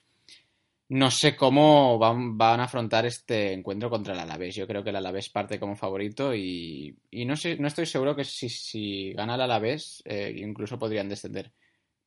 no 0.89 1.11
sé 1.11 1.35
cómo 1.35 1.99
van, 1.99 2.37
van, 2.37 2.59
a 2.59 2.63
afrontar 2.63 3.05
este 3.05 3.53
encuentro 3.53 3.91
contra 3.91 4.13
el 4.13 4.19
Alavés. 4.19 4.55
Yo 4.55 4.65
creo 4.65 4.83
que 4.83 4.89
el 4.89 4.95
Alavés 4.95 5.29
parte 5.29 5.59
como 5.59 5.75
favorito 5.75 6.33
y, 6.33 6.97
y 7.11 7.25
no 7.25 7.35
sé, 7.35 7.57
no 7.57 7.67
estoy 7.67 7.85
seguro 7.85 8.15
que 8.15 8.23
si, 8.23 8.49
si 8.49 9.13
gana 9.13 9.35
el 9.35 9.41
Alavés 9.41 10.01
eh, 10.05 10.33
incluso 10.35 10.79
podrían 10.79 11.07
descender. 11.07 11.51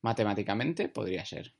Matemáticamente 0.01 0.89
podría 0.89 1.23
ser. 1.23 1.53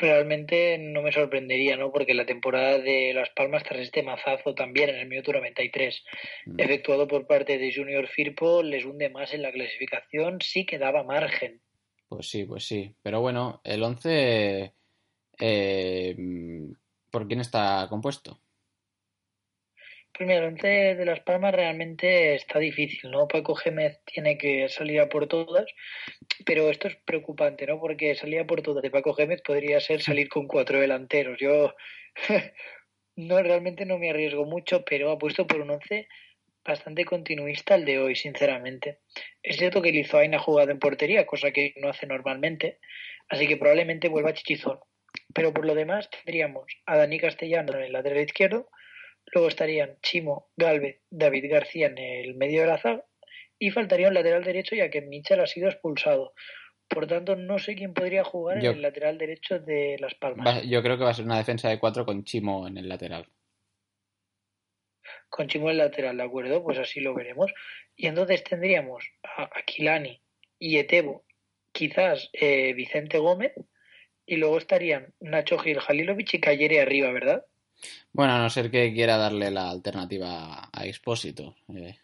Realmente 0.00 0.78
no 0.78 1.02
me 1.02 1.12
sorprendería, 1.12 1.76
¿no? 1.76 1.92
Porque 1.92 2.14
la 2.14 2.24
temporada 2.24 2.78
de 2.78 3.12
Las 3.12 3.28
Palmas 3.30 3.62
tras 3.62 3.80
este 3.80 4.02
mazazo 4.02 4.54
también 4.54 4.88
en 4.88 4.96
el 4.96 5.06
minuto 5.06 5.34
93, 5.34 6.02
mm. 6.46 6.60
efectuado 6.60 7.06
por 7.06 7.26
parte 7.26 7.58
de 7.58 7.74
Junior 7.74 8.08
Firpo, 8.08 8.62
les 8.62 8.86
hunde 8.86 9.10
más 9.10 9.34
en 9.34 9.42
la 9.42 9.52
clasificación, 9.52 10.40
sí 10.40 10.64
que 10.64 10.78
daba 10.78 11.04
margen. 11.04 11.60
Pues 12.08 12.30
sí, 12.30 12.44
pues 12.44 12.64
sí. 12.64 12.96
Pero 13.02 13.20
bueno, 13.20 13.60
el 13.64 13.82
11 13.82 14.72
eh, 15.40 16.16
¿Por 17.10 17.28
quién 17.28 17.40
está 17.40 17.86
compuesto? 17.88 18.40
Pues 20.16 20.30
el 20.30 20.44
once 20.44 20.68
de 20.68 21.04
Las 21.04 21.20
Palmas 21.20 21.52
realmente 21.52 22.36
está 22.36 22.60
difícil, 22.60 23.10
¿no? 23.10 23.26
Paco 23.26 23.56
Gémez 23.56 24.00
tiene 24.04 24.38
que 24.38 24.68
salir 24.68 25.00
a 25.00 25.08
por 25.08 25.26
todas, 25.26 25.66
pero 26.46 26.70
esto 26.70 26.86
es 26.86 26.96
preocupante, 27.04 27.66
¿no? 27.66 27.80
Porque 27.80 28.14
salir 28.14 28.38
a 28.38 28.46
por 28.46 28.62
todas 28.62 28.82
de 28.82 28.92
Paco 28.92 29.14
Gémez 29.14 29.42
podría 29.42 29.80
ser 29.80 30.02
salir 30.02 30.28
con 30.28 30.46
cuatro 30.46 30.80
delanteros. 30.80 31.36
Yo 31.40 31.74
no 33.16 33.42
realmente 33.42 33.86
no 33.86 33.98
me 33.98 34.10
arriesgo 34.10 34.44
mucho, 34.44 34.84
pero 34.84 35.10
apuesto 35.10 35.48
por 35.48 35.60
un 35.60 35.70
once 35.70 36.06
bastante 36.64 37.04
continuista 37.04 37.74
el 37.74 37.84
de 37.84 37.98
hoy, 37.98 38.14
sinceramente. 38.14 39.00
Es 39.42 39.56
cierto 39.56 39.82
que 39.82 39.92
Lizoain 39.92 40.34
ha 40.34 40.38
jugado 40.38 40.70
en 40.70 40.78
portería, 40.78 41.26
cosa 41.26 41.50
que 41.50 41.74
no 41.80 41.88
hace 41.88 42.06
normalmente, 42.06 42.78
así 43.28 43.46
que 43.48 43.56
probablemente 43.56 44.08
vuelva 44.08 44.32
Chichizón. 44.32 44.78
Pero 45.34 45.52
por 45.52 45.66
lo 45.66 45.74
demás 45.74 46.08
tendríamos 46.10 46.66
a 46.86 46.96
Dani 46.96 47.18
Castellano 47.18 47.74
en 47.74 47.84
el 47.84 47.92
lateral 47.92 48.24
izquierdo, 48.24 48.68
luego 49.32 49.48
estarían 49.48 49.98
Chimo, 50.02 50.50
Galvez, 50.56 51.02
David 51.10 51.50
García 51.50 51.88
en 51.88 51.98
el 51.98 52.34
medio 52.34 52.62
de 52.62 52.66
la 52.68 52.78
zaga 52.78 53.04
y 53.58 53.70
faltaría 53.70 54.08
un 54.08 54.14
lateral 54.14 54.44
derecho 54.44 54.76
ya 54.76 54.90
que 54.90 55.00
Michel 55.00 55.40
ha 55.40 55.46
sido 55.46 55.68
expulsado. 55.68 56.34
Por 56.88 57.06
tanto, 57.06 57.34
no 57.34 57.58
sé 57.58 57.74
quién 57.74 57.94
podría 57.94 58.24
jugar 58.24 58.60
yo, 58.60 58.70
en 58.70 58.76
el 58.76 58.82
lateral 58.82 59.18
derecho 59.18 59.58
de 59.58 59.96
Las 59.98 60.14
Palmas. 60.14 60.46
Va, 60.46 60.62
yo 60.62 60.82
creo 60.82 60.98
que 60.98 61.04
va 61.04 61.10
a 61.10 61.14
ser 61.14 61.24
una 61.24 61.38
defensa 61.38 61.68
de 61.68 61.78
cuatro 61.78 62.04
con 62.04 62.24
Chimo 62.24 62.68
en 62.68 62.76
el 62.76 62.88
lateral. 62.88 63.26
Con 65.28 65.48
Chimo 65.48 65.66
en 65.66 65.72
el 65.72 65.78
lateral, 65.78 66.16
¿de 66.18 66.22
acuerdo? 66.22 66.62
Pues 66.62 66.78
así 66.78 67.00
lo 67.00 67.14
veremos. 67.14 67.52
Y 67.96 68.06
entonces 68.06 68.44
tendríamos 68.44 69.08
a 69.22 69.48
Aquilani 69.58 70.20
y 70.58 70.78
Etebo, 70.78 71.24
quizás 71.72 72.30
eh, 72.32 72.74
Vicente 72.74 73.18
Gómez, 73.18 73.52
y 74.26 74.36
luego 74.36 74.58
estarían 74.58 75.12
Nacho 75.20 75.58
Gil, 75.58 75.80
Jalilovic 75.80 76.34
y 76.34 76.40
Cayere 76.40 76.80
arriba, 76.80 77.10
¿verdad? 77.12 77.44
Bueno, 78.12 78.34
a 78.34 78.38
no 78.38 78.50
ser 78.50 78.70
que 78.70 78.92
quiera 78.94 79.16
darle 79.16 79.50
la 79.50 79.70
alternativa 79.70 80.70
a 80.72 80.86
Expósito. 80.86 81.56
Eh, 81.74 81.98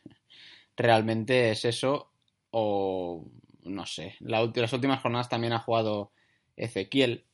realmente 0.77 1.51
es 1.51 1.65
eso, 1.65 2.13
o 2.51 3.25
no 3.63 3.87
sé. 3.87 4.17
La, 4.21 4.51
las 4.55 4.73
últimas 4.73 5.01
jornadas 5.01 5.29
también 5.29 5.53
ha 5.53 5.61
jugado 5.61 6.13
Ezequiel, 6.57 7.25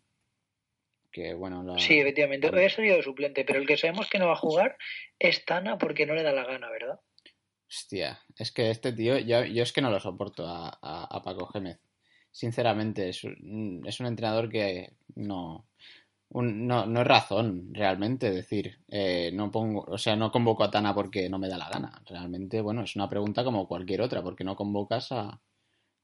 que 1.10 1.34
bueno... 1.34 1.62
La... 1.62 1.78
Sí, 1.78 1.98
efectivamente. 1.98 2.50
Hoy 2.50 2.64
ha 2.64 2.70
salido 2.70 2.96
de 2.96 3.02
suplente, 3.02 3.44
pero 3.44 3.58
el 3.58 3.66
que 3.66 3.76
sabemos 3.76 4.08
que 4.10 4.18
no 4.18 4.26
va 4.26 4.34
a 4.34 4.36
jugar 4.36 4.76
es 5.18 5.44
Tana 5.44 5.78
porque 5.78 6.06
no 6.06 6.14
le 6.14 6.22
da 6.22 6.32
la 6.32 6.44
gana, 6.44 6.70
¿verdad? 6.70 7.00
Hostia, 7.68 8.20
es 8.38 8.52
que 8.52 8.70
este 8.70 8.92
tío, 8.92 9.18
yo, 9.18 9.44
yo 9.44 9.62
es 9.62 9.72
que 9.72 9.80
no 9.80 9.90
lo 9.90 9.98
soporto 9.98 10.46
a, 10.46 10.68
a, 10.68 11.04
a 11.04 11.22
Paco 11.22 11.46
Gémez. 11.46 11.80
Sinceramente, 12.36 13.08
es 13.08 13.24
un, 13.24 13.82
es 13.86 13.98
un 13.98 14.06
entrenador 14.06 14.50
que 14.50 14.92
no, 15.14 15.66
no, 16.28 16.84
no 16.84 17.00
es 17.00 17.06
razón 17.06 17.72
realmente 17.72 18.30
decir, 18.30 18.78
eh, 18.88 19.30
no 19.32 19.50
pongo, 19.50 19.86
o 19.88 19.96
sea, 19.96 20.16
no 20.16 20.30
convoco 20.30 20.62
a 20.62 20.70
Tana 20.70 20.94
porque 20.94 21.30
no 21.30 21.38
me 21.38 21.48
da 21.48 21.56
la 21.56 21.70
gana. 21.70 22.02
Realmente, 22.04 22.60
bueno, 22.60 22.82
es 22.82 22.94
una 22.94 23.08
pregunta 23.08 23.42
como 23.42 23.66
cualquier 23.66 24.02
otra, 24.02 24.22
¿por 24.22 24.36
qué 24.36 24.44
no 24.44 24.54
convocas 24.54 25.12
a, 25.12 25.40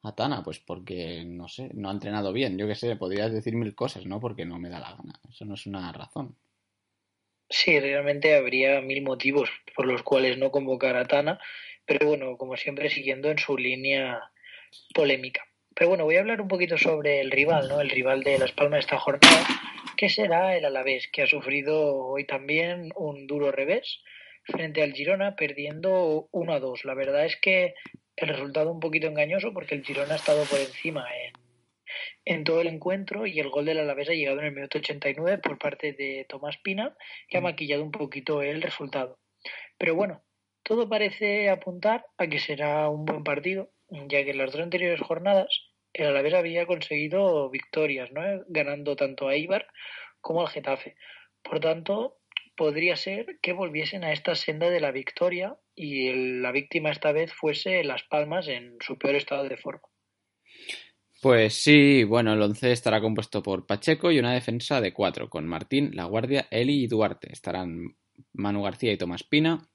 a 0.05 0.15
Tana? 0.15 0.43
Pues 0.43 0.59
porque, 0.59 1.23
no 1.27 1.49
sé, 1.49 1.69
no 1.75 1.91
ha 1.91 1.93
entrenado 1.93 2.33
bien. 2.33 2.57
Yo 2.57 2.67
qué 2.67 2.77
sé, 2.77 2.97
podrías 2.97 3.31
decir 3.31 3.55
mil 3.55 3.75
cosas, 3.75 4.07
¿no? 4.07 4.19
Porque 4.19 4.47
no 4.47 4.59
me 4.59 4.71
da 4.71 4.81
la 4.81 4.97
gana. 4.97 5.21
Eso 5.29 5.45
no 5.45 5.53
es 5.53 5.67
una 5.67 5.93
razón. 5.93 6.35
Sí, 7.51 7.79
realmente 7.79 8.35
habría 8.35 8.81
mil 8.81 9.03
motivos 9.03 9.51
por 9.77 9.85
los 9.85 10.03
cuales 10.03 10.39
no 10.39 10.51
convocar 10.51 10.97
a 10.97 11.05
Tana, 11.05 11.39
pero 11.85 12.07
bueno, 12.07 12.39
como 12.39 12.57
siempre, 12.57 12.89
siguiendo 12.89 13.31
en 13.31 13.39
su 13.39 13.59
línea 13.59 14.19
polémica. 14.95 15.45
Pero 15.75 15.89
bueno, 15.89 16.05
voy 16.05 16.17
a 16.17 16.21
hablar 16.21 16.41
un 16.41 16.49
poquito 16.49 16.77
sobre 16.77 17.21
el 17.21 17.31
rival, 17.31 17.69
¿no? 17.69 17.81
El 17.81 17.91
rival 17.91 18.23
de 18.23 18.39
Las 18.39 18.53
Palmas 18.53 18.79
de 18.79 18.81
esta 18.81 18.99
jornada, 18.99 19.47
que 19.97 20.09
será 20.09 20.57
el 20.57 20.65
Alavés, 20.65 21.09
que 21.13 21.23
ha 21.23 21.27
sufrido 21.27 21.97
hoy 21.97 22.27
también 22.27 22.91
un 22.97 23.27
duro 23.27 23.53
revés 23.53 24.03
frente 24.45 24.83
al 24.83 24.93
Girona, 24.93 25.37
perdiendo 25.37 26.29
1 26.33 26.53
a 26.53 26.61
2. 26.61 26.85
La 26.85 26.95
verdad 26.95 27.25
es 27.25 27.37
que 27.37 27.75
el 28.17 28.29
resultado 28.29 28.71
un 28.71 28.81
poquito 28.81 29.07
engañoso 29.07 29.53
porque 29.53 29.75
el 29.75 29.85
Girona 29.85 30.15
ha 30.15 30.17
estado 30.17 30.45
por 30.45 30.59
encima 30.59 31.07
en, 31.17 31.33
en 32.25 32.45
todo 32.45 32.61
el 32.61 32.69
encuentro 32.69 33.27
y 33.27 33.39
el 33.41 33.51
gol 33.51 33.65
del 33.65 33.79
Alavés 33.79 34.11
ha 34.11 34.15
llegado 34.15 34.41
en 34.41 34.47
el 34.47 34.53
minuto 34.53 34.79
89 34.79 35.39
por 35.39 35.59
parte 35.59 35.93
de 35.93 36.27
Tomás 36.29 36.59
Pina, 36.59 36.97
que 37.29 37.39
ha 37.39 37.41
maquillado 37.41 37.83
un 37.83 37.93
poquito 37.93 38.43
el 38.43 38.63
resultado. 38.63 39.19
Pero 39.79 39.95
bueno, 39.95 40.23
todo 40.63 40.89
parece 40.89 41.51
apuntar 41.51 42.05
a 42.19 42.27
que 42.27 42.39
será 42.39 42.89
un 42.89 43.05
buen 43.05 43.25
partido, 43.25 43.71
ya 44.09 44.25
que 44.25 44.31
en 44.31 44.39
las 44.39 44.53
dos 44.53 44.61
anteriores 44.61 45.01
jornadas 45.01 45.49
el 45.93 46.07
Alavés 46.07 46.35
había 46.35 46.67
conseguido 46.67 47.51
victorias, 47.51 48.11
¿no? 48.13 48.23
ganando 48.49 48.97
tanto 48.97 49.29
a 49.29 49.35
Eibar 49.35 49.67
como 50.21 50.41
al 50.41 50.49
Getafe. 50.49 50.97
Por 51.43 51.61
tanto, 51.61 52.19
podría 52.57 52.97
ser 52.97 53.39
que 53.43 53.53
volviesen 53.53 54.05
a 54.05 54.13
esta 54.13 54.35
senda 54.35 54.71
de 54.71 54.81
la 54.81 54.91
victoria 54.91 55.57
y 55.75 56.41
la 56.41 56.53
víctima 56.53 56.91
esta 56.91 57.13
vez 57.13 57.33
fuese 57.33 57.85
Las 57.85 58.05
Palmas 58.05 58.49
en 58.49 58.77
su 58.81 58.97
peor 58.97 59.17
estado 59.17 59.49
de 59.49 59.57
forma. 59.57 59.83
Pues 61.21 61.55
sí, 61.55 62.05
bueno, 62.05 62.33
el 62.33 62.43
11 62.43 62.73
estará 62.73 63.01
compuesto 63.01 63.43
por 63.43 63.67
Pacheco 63.67 64.11
y 64.11 64.19
una 64.19 64.33
defensa 64.33 64.81
de 64.81 64.93
cuatro, 64.93 65.29
con 65.29 65.47
Martín, 65.47 65.91
La 65.95 66.05
Guardia, 66.05 66.49
Eli 66.51 66.85
y 66.85 66.89
Duarte. 66.89 67.33
Estarán 67.33 67.97
Manu 68.33 68.63
García 68.63 68.93
y 68.93 68.97
Tomás 68.97 69.23
Pina, 69.23 69.69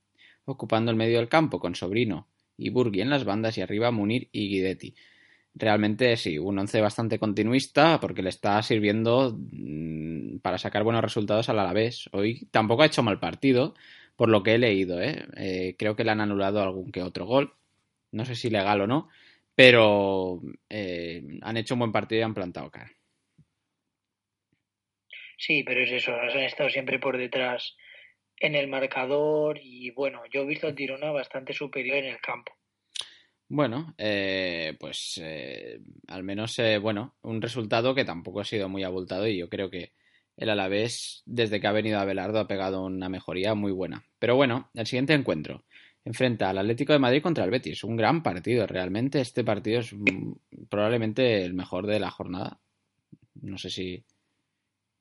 ocupando 0.46 0.92
el 0.92 0.98
medio 0.98 1.18
del 1.20 1.30
campo 1.30 1.60
con 1.60 1.76
Sobrino 1.76 2.28
y 2.58 2.70
Burgui 2.70 3.02
en 3.02 3.10
las 3.10 3.24
bandas 3.24 3.58
y 3.58 3.62
arriba 3.62 3.92
Munir 3.92 4.30
y 4.32 4.50
Guidetti. 4.50 4.96
Realmente 5.54 6.16
sí, 6.18 6.38
un 6.38 6.60
once 6.60 6.82
bastante 6.82 7.18
continuista 7.18 8.00
porque 8.00 8.22
le 8.22 8.30
está 8.30 8.62
sirviendo 8.62 9.36
mmm, 9.38 10.38
para 10.40 10.58
sacar 10.58 10.84
buenos 10.84 11.02
resultados 11.02 11.50
al 11.50 11.60
Alavés. 11.60 12.10
Hoy 12.12 12.48
tampoco 12.52 12.84
ha 12.84 12.88
hecho 12.88 13.04
mal 13.04 13.20
partido, 13.20 13.74
por 14.16 14.30
lo 14.30 14.44
que 14.44 14.56
he 14.56 14.58
leído. 14.58 15.02
¿eh? 15.02 15.26
Eh, 15.36 15.76
creo 15.78 15.96
que 15.96 16.04
le 16.04 16.12
han 16.12 16.22
anulado 16.22 16.62
algún 16.62 16.92
que 16.92 17.02
otro 17.02 17.26
gol. 17.26 17.54
No 18.12 18.26
sé 18.26 18.36
si 18.36 18.50
legal 18.50 18.82
o 18.82 18.88
no, 18.88 19.10
pero 19.56 20.42
eh, 20.70 21.24
han 21.42 21.58
hecho 21.58 21.76
un 21.76 21.80
buen 21.80 21.92
partido 21.92 22.20
y 22.22 22.24
han 22.24 22.34
plantado 22.34 22.70
cara. 22.70 22.92
Sí, 25.38 25.64
pero 25.64 25.82
es 25.82 25.92
eso, 25.92 26.14
han 26.16 26.40
estado 26.40 26.70
siempre 26.70 27.00
por 27.00 27.18
detrás 27.18 27.76
en 28.40 28.56
el 28.56 28.68
marcador 28.68 29.60
y 29.62 29.92
bueno, 29.92 30.22
yo 30.32 30.42
he 30.42 30.46
visto 30.46 30.68
al 30.68 30.76
Tirona 30.76 31.12
bastante 31.12 31.54
superior 31.54 31.98
en 31.98 32.06
el 32.06 32.22
campo. 32.22 32.54
Bueno, 33.50 33.94
eh, 33.98 34.76
pues 34.80 35.20
eh, 35.24 35.80
al 36.08 36.24
menos, 36.24 36.60
eh, 36.60 36.78
bueno, 36.80 37.16
un 37.22 37.42
resultado 37.42 37.96
que 37.96 38.04
tampoco 38.04 38.42
ha 38.42 38.46
sido 38.46 38.68
muy 38.68 38.84
abultado 38.84 39.26
y 39.28 39.38
yo 39.38 39.48
creo 39.48 39.70
que 39.70 39.94
el 40.36 40.50
Alavés, 40.50 41.24
desde 41.26 41.60
que 41.62 41.68
ha 41.68 41.72
venido 41.72 42.00
a 42.00 42.06
Belardo, 42.06 42.40
ha 42.40 42.48
pegado 42.48 42.84
una 42.86 43.10
mejoría 43.10 43.56
muy 43.56 43.72
buena. 43.72 44.06
Pero 44.20 44.36
bueno, 44.36 44.70
el 44.74 44.86
siguiente 44.86 45.14
encuentro 45.14 45.64
enfrenta 46.04 46.50
al 46.50 46.58
Atlético 46.58 46.94
de 46.94 47.00
Madrid 47.00 47.22
contra 47.22 47.46
el 47.46 47.50
Betis. 47.52 47.84
Un 47.84 47.96
gran 47.96 48.22
partido, 48.22 48.68
realmente. 48.68 49.22
Este 49.22 49.44
partido 49.44 49.80
es 49.80 49.96
probablemente 50.70 51.44
el 51.44 51.54
mejor 51.54 51.88
de 51.88 52.00
la 52.00 52.12
jornada. 52.12 52.60
No 53.42 53.58
sé 53.58 53.70
si, 53.70 54.04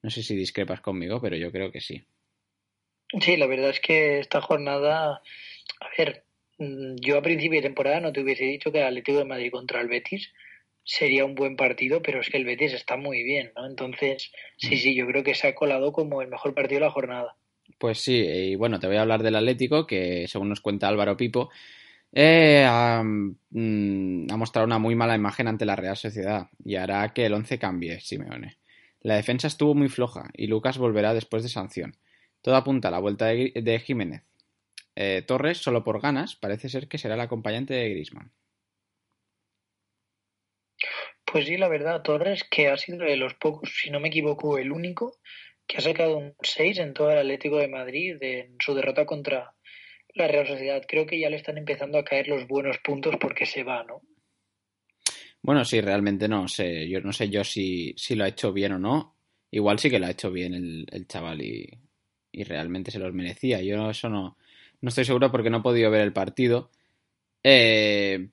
no 0.03 0.11
sé 0.11 0.23
si 0.23 0.35
discrepas 0.37 0.81
conmigo, 0.81 1.21
pero 1.21 1.37
yo 1.37 1.53
creo 1.53 1.71
que 1.71 1.81
sí. 1.81 2.03
Sí, 3.21 3.37
la 3.37 3.47
verdad 3.47 3.71
es 3.71 3.81
que 3.81 4.19
esta 4.19 4.41
jornada, 4.41 5.23
a 5.81 5.89
ver, 5.99 6.25
yo 6.59 7.19
a 7.19 7.23
principio 7.23 7.59
de 7.59 7.69
temporada 7.69 8.01
no 8.01 8.13
te 8.13 8.21
hubiese 8.21 8.45
dicho 8.45 8.73
que 8.73 8.79
el 8.79 8.87
Atlético 8.87 9.19
de 9.19 9.25
Madrid 9.25 9.51
contra 9.51 9.81
el 9.81 9.89
Betis 9.89 10.33
sería 10.85 11.25
un 11.25 11.35
buen 11.35 11.57
partido, 11.57 12.01
pero 12.03 12.21
es 12.21 12.31
que 12.31 12.37
el 12.37 12.45
Betis 12.45 12.73
está 12.73 12.97
muy 12.97 13.23
bien, 13.25 13.53
¿no? 13.57 13.67
Entonces, 13.67 14.31
sí, 14.57 14.77
sí, 14.77 14.95
yo 14.95 15.07
creo 15.07 15.25
que 15.25 15.35
se 15.35 15.49
ha 15.49 15.55
colado 15.55 15.93
como 15.93 16.23
el 16.23 16.29
mejor 16.29 16.55
partido 16.55 16.81
de 16.81 16.87
la 16.87 16.93
jornada. 16.93 17.37
Pues 17.79 17.99
sí, 17.99 18.15
y 18.15 18.55
bueno, 18.55 18.79
te 18.79 18.87
voy 18.87 18.97
a 18.97 19.03
hablar 19.03 19.23
del 19.23 19.35
Atlético, 19.35 19.87
que 19.87 20.27
según 20.29 20.49
nos 20.49 20.61
cuenta 20.61 20.89
Álvaro 20.89 21.17
Pipo, 21.17 21.51
eh, 22.13 22.65
ha, 22.67 23.03
mm, 23.03 24.31
ha, 24.31 24.37
mostrado 24.37 24.67
una 24.67 24.79
muy 24.79 24.95
mala 24.95 25.17
imagen 25.17 25.49
ante 25.49 25.67
la 25.67 25.77
Real 25.77 25.97
Sociedad 25.97 26.49
y 26.65 26.77
hará 26.77 27.13
que 27.13 27.27
el 27.27 27.35
11 27.35 27.59
cambie, 27.59 28.01
Simeone. 28.01 28.59
La 29.01 29.17
defensa 29.17 29.49
estuvo 29.49 29.75
muy 29.75 29.89
floja 29.89 30.31
y 30.33 30.47
Lucas 30.47 30.79
volverá 30.79 31.13
después 31.13 31.43
de 31.43 31.49
sanción. 31.49 31.97
Todo 32.47 32.55
apunta 32.55 32.87
a 32.87 32.91
la 32.93 33.01
vuelta 33.01 33.27
de, 33.27 33.51
de 33.57 33.81
Jiménez. 33.81 34.23
Eh, 34.95 35.25
Torres, 35.27 35.59
solo 35.59 35.83
por 35.83 36.01
ganas, 36.01 36.37
parece 36.37 36.69
ser 36.69 36.87
que 36.87 36.97
será 36.97 37.15
el 37.15 37.21
acompañante 37.21 37.75
de 37.75 37.91
Grisman. 37.91 38.31
Pues 41.25 41.47
sí, 41.47 41.57
la 41.57 41.67
verdad, 41.67 42.03
Torres, 42.03 42.45
que 42.49 42.69
ha 42.69 42.77
sido 42.77 42.99
de 42.99 43.17
los 43.17 43.35
pocos, 43.35 43.69
si 43.77 43.91
no 43.91 43.99
me 43.99 44.07
equivoco, 44.07 44.59
el 44.59 44.71
único 44.71 45.19
que 45.67 45.79
ha 45.79 45.81
sacado 45.81 46.19
un 46.19 46.37
6 46.41 46.79
en 46.79 46.95
todo 46.95 47.11
el 47.11 47.19
Atlético 47.19 47.59
de 47.59 47.67
Madrid 47.67 48.17
en 48.21 48.55
su 48.61 48.75
derrota 48.75 49.07
contra 49.07 49.53
la 50.15 50.29
Real 50.29 50.47
Sociedad. 50.47 50.85
Creo 50.87 51.05
que 51.05 51.19
ya 51.19 51.29
le 51.29 51.39
están 51.39 51.59
empezando 51.59 51.99
a 51.99 52.05
caer 52.05 52.29
los 52.29 52.47
buenos 52.47 52.79
puntos 52.79 53.17
porque 53.21 53.45
se 53.45 53.65
va, 53.65 53.83
¿no? 53.83 54.03
Bueno, 55.43 55.65
sí, 55.65 55.81
realmente 55.81 56.29
no 56.29 56.47
sé. 56.47 56.89
Yo 56.89 57.01
no 57.01 57.13
sé 57.13 57.29
yo 57.29 57.43
si, 57.43 57.93
si 57.97 58.15
lo 58.15 58.23
ha 58.23 58.29
hecho 58.29 58.53
bien 58.53 58.71
o 58.71 58.79
no. 58.79 59.17
Igual 59.51 59.81
sí 59.81 59.91
que 59.91 59.99
lo 59.99 60.07
ha 60.07 60.11
hecho 60.11 60.31
bien 60.31 60.55
el, 60.55 60.87
el 60.93 61.09
chaval 61.09 61.43
y, 61.43 61.86
y, 62.37 62.45
realmente 62.45 62.91
se 62.91 62.99
los 62.99 63.13
merecía. 63.13 63.61
Yo 63.63 63.91
eso 63.91 64.09
no, 64.09 64.37
no 64.81 64.89
estoy 64.89 65.05
seguro 65.05 65.31
porque 65.31 65.51
no 65.51 65.59
he 65.59 65.63
podido 65.63 65.91
ver 65.91 66.03
el 66.03 66.13
partido. 66.13 66.71
Eh, 67.43 68.29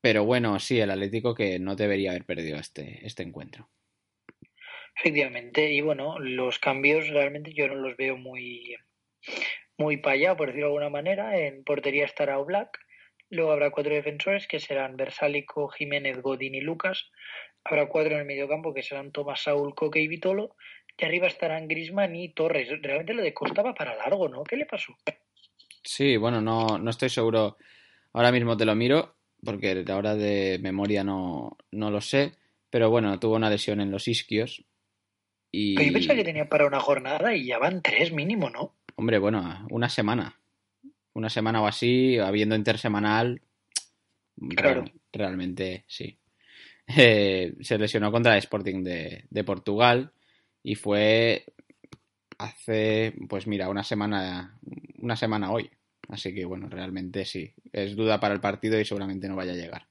pero 0.00 0.24
bueno, 0.24 0.58
sí, 0.58 0.80
el 0.80 0.90
Atlético 0.90 1.34
que 1.34 1.58
no 1.58 1.76
debería 1.76 2.10
haber 2.10 2.24
perdido 2.24 2.58
este, 2.58 3.06
este 3.06 3.22
encuentro. 3.22 3.68
Efectivamente, 4.96 5.72
y 5.72 5.80
bueno, 5.80 6.18
los 6.18 6.58
cambios 6.58 7.08
realmente 7.08 7.52
yo 7.54 7.68
no 7.68 7.76
los 7.76 7.96
veo 7.96 8.16
muy, 8.16 8.76
muy 9.78 9.96
para 9.96 10.14
allá, 10.14 10.36
por 10.36 10.48
decirlo 10.48 10.66
de 10.66 10.70
alguna 10.72 10.90
manera. 10.90 11.38
En 11.38 11.64
portería 11.64 12.04
estará 12.04 12.38
Oblak, 12.38 12.78
luego 13.30 13.52
habrá 13.52 13.70
cuatro 13.70 13.94
defensores 13.94 14.46
que 14.46 14.60
serán 14.60 14.96
Versálico, 14.96 15.68
Jiménez, 15.68 16.20
Godín 16.20 16.54
y 16.54 16.60
Lucas. 16.60 17.10
Habrá 17.64 17.86
cuatro 17.88 18.14
en 18.14 18.20
el 18.20 18.26
mediocampo 18.26 18.74
que 18.74 18.82
serán 18.82 19.12
Tomás 19.12 19.42
Saúl, 19.42 19.74
Coque 19.74 20.00
y 20.00 20.08
Vitolo. 20.08 20.56
Y 20.98 21.04
arriba 21.04 21.26
estarán 21.26 21.68
Grisman 21.68 22.14
y 22.14 22.28
Torres. 22.30 22.68
Realmente 22.80 23.14
lo 23.14 23.22
de 23.22 23.34
Costa 23.34 23.62
va 23.62 23.74
para 23.74 23.96
largo, 23.96 24.28
¿no? 24.28 24.44
¿Qué 24.44 24.56
le 24.56 24.66
pasó? 24.66 24.96
Sí, 25.82 26.16
bueno, 26.16 26.40
no, 26.40 26.78
no 26.78 26.90
estoy 26.90 27.08
seguro. 27.08 27.56
Ahora 28.12 28.30
mismo 28.30 28.56
te 28.56 28.64
lo 28.64 28.74
miro, 28.74 29.16
porque 29.44 29.84
ahora 29.88 30.14
de 30.14 30.58
memoria 30.62 31.02
no, 31.02 31.56
no 31.72 31.90
lo 31.90 32.00
sé. 32.00 32.34
Pero 32.70 32.88
bueno, 32.88 33.18
tuvo 33.18 33.36
una 33.36 33.50
lesión 33.50 33.80
en 33.80 33.90
los 33.90 34.06
isquios. 34.06 34.64
Y... 35.50 35.74
Pero 35.74 35.88
yo 35.88 35.92
pensaba 35.92 36.14
que 36.14 36.24
tenía 36.24 36.48
para 36.48 36.66
una 36.66 36.80
jornada 36.80 37.34
y 37.34 37.46
ya 37.46 37.58
van 37.58 37.82
tres 37.82 38.12
mínimo, 38.12 38.48
¿no? 38.48 38.74
Hombre, 38.94 39.18
bueno, 39.18 39.66
una 39.70 39.88
semana. 39.88 40.38
Una 41.14 41.28
semana 41.28 41.60
o 41.60 41.66
así, 41.66 42.18
habiendo 42.18 42.54
intersemanal. 42.54 43.42
Claro. 44.56 44.82
Real, 44.82 44.92
realmente, 45.12 45.84
sí. 45.86 46.16
Eh, 46.94 47.54
se 47.60 47.78
lesionó 47.78 48.10
contra 48.10 48.32
el 48.32 48.40
Sporting 48.40 48.82
de, 48.82 49.24
de 49.30 49.44
Portugal 49.44 50.12
y 50.62 50.74
fue 50.74 51.44
hace, 52.38 53.14
pues 53.28 53.46
mira, 53.46 53.68
una 53.68 53.84
semana, 53.84 54.58
una 54.98 55.16
semana 55.16 55.52
hoy. 55.52 55.70
Así 56.08 56.34
que 56.34 56.44
bueno, 56.44 56.68
realmente 56.68 57.24
sí. 57.24 57.54
Es 57.72 57.96
duda 57.96 58.20
para 58.20 58.34
el 58.34 58.40
partido 58.40 58.78
y 58.78 58.84
seguramente 58.84 59.28
no 59.28 59.36
vaya 59.36 59.52
a 59.52 59.56
llegar. 59.56 59.88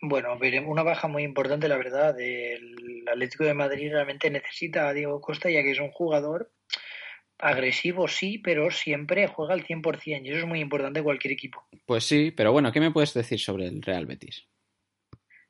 Bueno, 0.00 0.38
veremos 0.38 0.70
una 0.70 0.82
baja 0.82 1.08
muy 1.08 1.24
importante, 1.24 1.68
la 1.68 1.76
verdad. 1.76 2.18
El 2.20 3.04
Atlético 3.08 3.44
de 3.44 3.54
Madrid 3.54 3.90
realmente 3.90 4.30
necesita 4.30 4.88
a 4.88 4.92
Diego 4.92 5.20
Costa, 5.20 5.50
ya 5.50 5.62
que 5.62 5.72
es 5.72 5.80
un 5.80 5.90
jugador 5.90 6.52
agresivo, 7.38 8.08
sí, 8.08 8.38
pero 8.38 8.70
siempre 8.70 9.28
juega 9.28 9.54
al 9.54 9.64
100%, 9.64 10.26
y 10.26 10.30
eso 10.30 10.38
es 10.38 10.46
muy 10.46 10.60
importante 10.60 10.98
en 10.98 11.04
cualquier 11.04 11.32
equipo. 11.32 11.64
Pues 11.86 12.04
sí, 12.04 12.32
pero 12.32 12.52
bueno, 12.52 12.72
¿qué 12.72 12.80
me 12.80 12.90
puedes 12.90 13.14
decir 13.14 13.38
sobre 13.38 13.66
el 13.66 13.80
Real 13.80 14.06
Betis? 14.06 14.46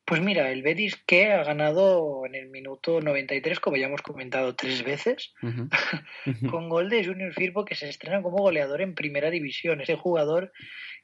Pues 0.09 0.23
mira, 0.23 0.51
el 0.51 0.63
Betis 0.63 0.97
que 1.07 1.33
ha 1.33 1.45
ganado 1.45 2.25
en 2.25 2.35
el 2.35 2.49
minuto 2.49 3.03
93, 3.03 3.61
como 3.61 3.77
ya 3.77 3.87
hemos 3.89 4.01
comentado 4.01 4.55
tres 4.55 4.83
veces, 4.83 5.35
con 6.51 6.71
gol 6.71 6.89
de 6.89 7.05
Junior 7.05 7.35
Firpo 7.35 7.67
que 7.67 7.75
se 7.75 7.91
estrena 7.91 8.23
como 8.23 8.39
goleador 8.39 8.81
en 8.81 8.95
primera 8.95 9.29
división. 9.29 9.83
Ese 9.83 9.97
jugador 9.97 10.51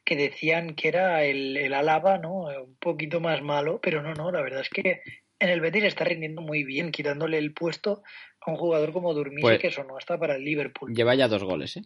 que 0.04 0.16
decían 0.16 0.74
que 0.74 0.88
era 0.88 1.22
el, 1.24 1.54
el 1.58 1.74
Álava, 1.74 2.16
¿no? 2.16 2.44
Un 2.46 2.76
poquito 2.78 3.20
más 3.20 3.42
malo, 3.42 3.78
pero 3.82 4.02
no, 4.02 4.14
no, 4.14 4.30
la 4.32 4.40
verdad 4.40 4.62
es 4.62 4.70
que 4.70 5.02
en 5.38 5.48
el 5.50 5.60
Betis 5.60 5.84
está 5.84 6.04
rindiendo 6.04 6.40
muy 6.40 6.64
bien, 6.64 6.90
quitándole 6.90 7.36
el 7.36 7.52
puesto 7.52 8.02
a 8.40 8.50
un 8.50 8.56
jugador 8.56 8.94
como 8.94 9.12
Durmise, 9.12 9.42
Pues- 9.42 9.58
que 9.60 9.66
eso 9.66 9.84
no 9.84 9.98
está 9.98 10.18
para 10.18 10.36
el 10.36 10.44
Liverpool. 10.44 10.94
Lleva 10.94 11.14
ya 11.14 11.28
dos 11.28 11.44
goles, 11.44 11.76
¿eh? 11.76 11.82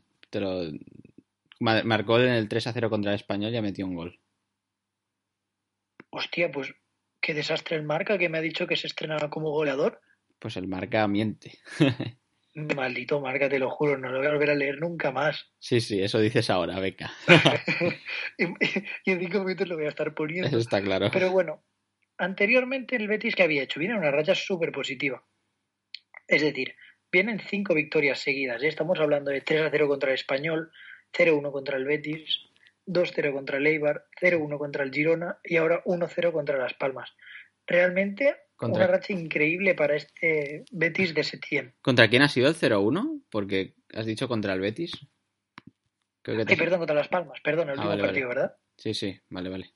Ma- 1.58 1.82
Marcó 1.82 2.20
en 2.20 2.28
el 2.28 2.48
3 2.48 2.68
a 2.68 2.72
0 2.72 2.90
contra 2.90 3.10
el 3.10 3.16
Español 3.16 3.52
y 3.52 3.56
ha 3.56 3.62
metido 3.62 3.88
un 3.88 3.96
gol. 3.96 4.20
Hostia, 6.10 6.50
pues 6.52 6.72
qué 7.20 7.34
desastre 7.34 7.76
el 7.76 7.82
marca 7.82 8.18
que 8.18 8.28
me 8.28 8.38
ha 8.38 8.42
dicho 8.42 8.66
que 8.66 8.76
se 8.76 8.86
estrenaba 8.86 9.30
como 9.30 9.50
goleador. 9.50 10.00
Pues 10.38 10.56
el 10.56 10.68
marca 10.68 11.06
miente. 11.08 11.58
Maldito 12.54 13.20
marca, 13.20 13.48
te 13.48 13.58
lo 13.58 13.70
juro, 13.70 13.96
no 13.98 14.10
lo 14.10 14.18
voy 14.18 14.26
a 14.26 14.32
volver 14.32 14.50
a 14.50 14.54
leer 14.54 14.80
nunca 14.80 15.12
más. 15.12 15.50
Sí, 15.58 15.80
sí, 15.80 16.02
eso 16.02 16.18
dices 16.18 16.50
ahora, 16.50 16.80
beca. 16.80 17.12
y, 18.38 18.44
y 19.04 19.12
en 19.12 19.20
cinco 19.20 19.44
minutos 19.44 19.68
lo 19.68 19.76
voy 19.76 19.86
a 19.86 19.90
estar 19.90 20.12
poniendo. 20.14 20.48
Eso 20.48 20.58
está 20.58 20.82
claro. 20.82 21.08
Pero 21.12 21.30
bueno, 21.30 21.62
anteriormente 22.16 22.96
el 22.96 23.06
Betis 23.06 23.36
que 23.36 23.44
había 23.44 23.62
hecho 23.62 23.78
viene 23.78 23.94
en 23.94 24.00
una 24.00 24.10
racha 24.10 24.34
súper 24.34 24.72
positiva. 24.72 25.24
Es 26.26 26.42
decir, 26.42 26.74
vienen 27.10 27.40
cinco 27.40 27.74
victorias 27.74 28.18
seguidas. 28.18 28.62
¿eh? 28.62 28.68
Estamos 28.68 28.98
hablando 29.00 29.30
de 29.30 29.40
3 29.40 29.62
a 29.62 29.70
0 29.70 29.88
contra 29.88 30.10
el 30.10 30.14
Español, 30.14 30.70
0-1 31.12 31.52
contra 31.52 31.76
el 31.76 31.84
Betis, 31.84 32.47
2-0 32.88 33.32
contra 33.32 33.58
el 33.58 33.66
Eibar, 33.66 34.06
0-1 34.20 34.58
contra 34.58 34.82
el 34.84 34.92
Girona 34.92 35.38
y 35.44 35.56
ahora 35.56 35.82
1-0 35.84 36.32
contra 36.32 36.58
Las 36.58 36.74
Palmas. 36.74 37.10
Realmente 37.66 38.34
Contra- 38.56 38.84
una 38.84 38.92
racha 38.92 39.12
increíble 39.12 39.74
para 39.74 39.94
este 39.96 40.64
Betis 40.72 41.14
de 41.14 41.22
Setién. 41.22 41.74
¿Contra 41.82 42.08
quién 42.08 42.22
ha 42.22 42.28
sido 42.28 42.48
el 42.48 42.54
0-1? 42.56 43.22
Porque 43.30 43.74
has 43.94 44.06
dicho 44.06 44.26
contra 44.26 44.54
el 44.54 44.60
Betis. 44.60 44.92
Creo 46.22 46.38
que 46.38 46.44
te- 46.46 46.52
Ay, 46.54 46.58
perdón, 46.58 46.78
contra 46.80 46.96
Las 46.96 47.08
Palmas, 47.08 47.40
perdón, 47.42 47.68
el 47.68 47.78
Ah, 47.78 47.82
último 47.82 47.88
vale, 47.90 48.02
partido, 48.02 48.28
vale. 48.28 48.40
¿verdad? 48.40 48.56
Sí, 48.76 48.94
sí, 48.94 49.20
vale, 49.28 49.48
vale. 49.50 49.70